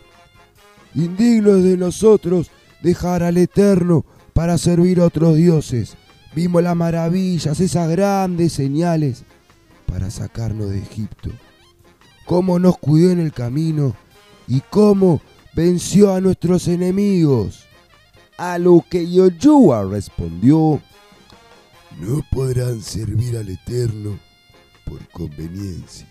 [0.93, 2.51] Indigno de nosotros
[2.83, 5.95] dejar al Eterno para servir a otros dioses.
[6.35, 9.23] Vimos las maravillas, esas grandes señales
[9.85, 11.29] para sacarnos de Egipto.
[12.25, 13.95] Cómo nos cuidó en el camino
[14.47, 15.21] y cómo
[15.55, 17.65] venció a nuestros enemigos.
[18.37, 20.81] a lo que Yoshua respondió,
[21.99, 24.18] No podrán servir al Eterno
[24.85, 26.07] por conveniencia.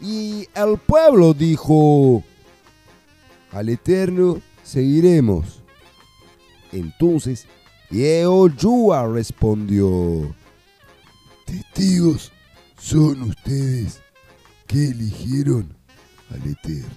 [0.00, 2.24] Y el pueblo dijo,
[3.52, 5.62] al Eterno seguiremos.
[6.72, 7.46] Entonces
[7.90, 10.34] Yehoshua respondió,
[11.46, 12.32] Testigos
[12.78, 14.00] son ustedes
[14.66, 15.76] que eligieron
[16.30, 16.88] al Eterno.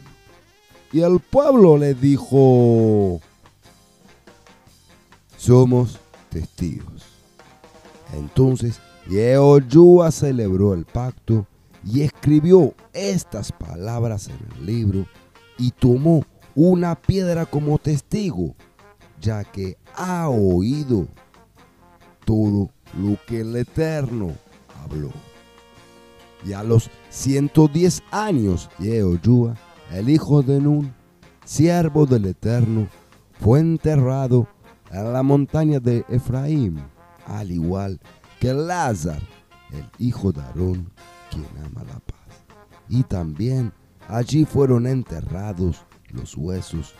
[0.93, 3.19] y el pueblo le dijo,
[5.37, 5.99] somos
[6.29, 7.14] testigos.
[8.17, 8.79] Entonces
[9.09, 11.45] Yehoshua celebró el pacto
[11.83, 15.05] y escribió estas palabras en el libro
[15.57, 16.23] y tomó
[16.55, 18.55] una piedra como testigo,
[19.21, 21.07] ya que ha oído
[22.25, 24.33] todo lo que el Eterno
[24.83, 25.11] habló.
[26.45, 29.55] Y a los 110 años, Yehoshua,
[29.91, 30.93] el hijo de Nun,
[31.43, 32.87] siervo del Eterno,
[33.39, 34.47] fue enterrado
[34.91, 36.81] en la montaña de Efraín,
[37.25, 37.99] al igual
[38.39, 39.25] que Lázaro,
[39.71, 40.91] el hijo de Aarón,
[41.31, 42.15] quien ama la paz.
[42.89, 43.73] Y también
[44.07, 45.77] allí fueron enterrados
[46.11, 46.93] los huesos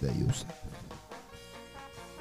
[0.00, 0.46] de Yosef.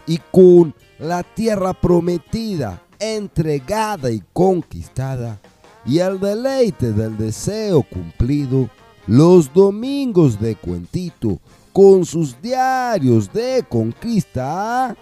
[0.08, 5.40] Y con la tierra prometida, entregada y conquistada,
[5.86, 8.70] y el deleite del deseo cumplido,
[9.08, 11.40] los domingos de Cuentito,
[11.72, 14.96] con sus diarios de conquista,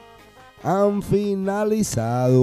[0.63, 2.41] han finalizado.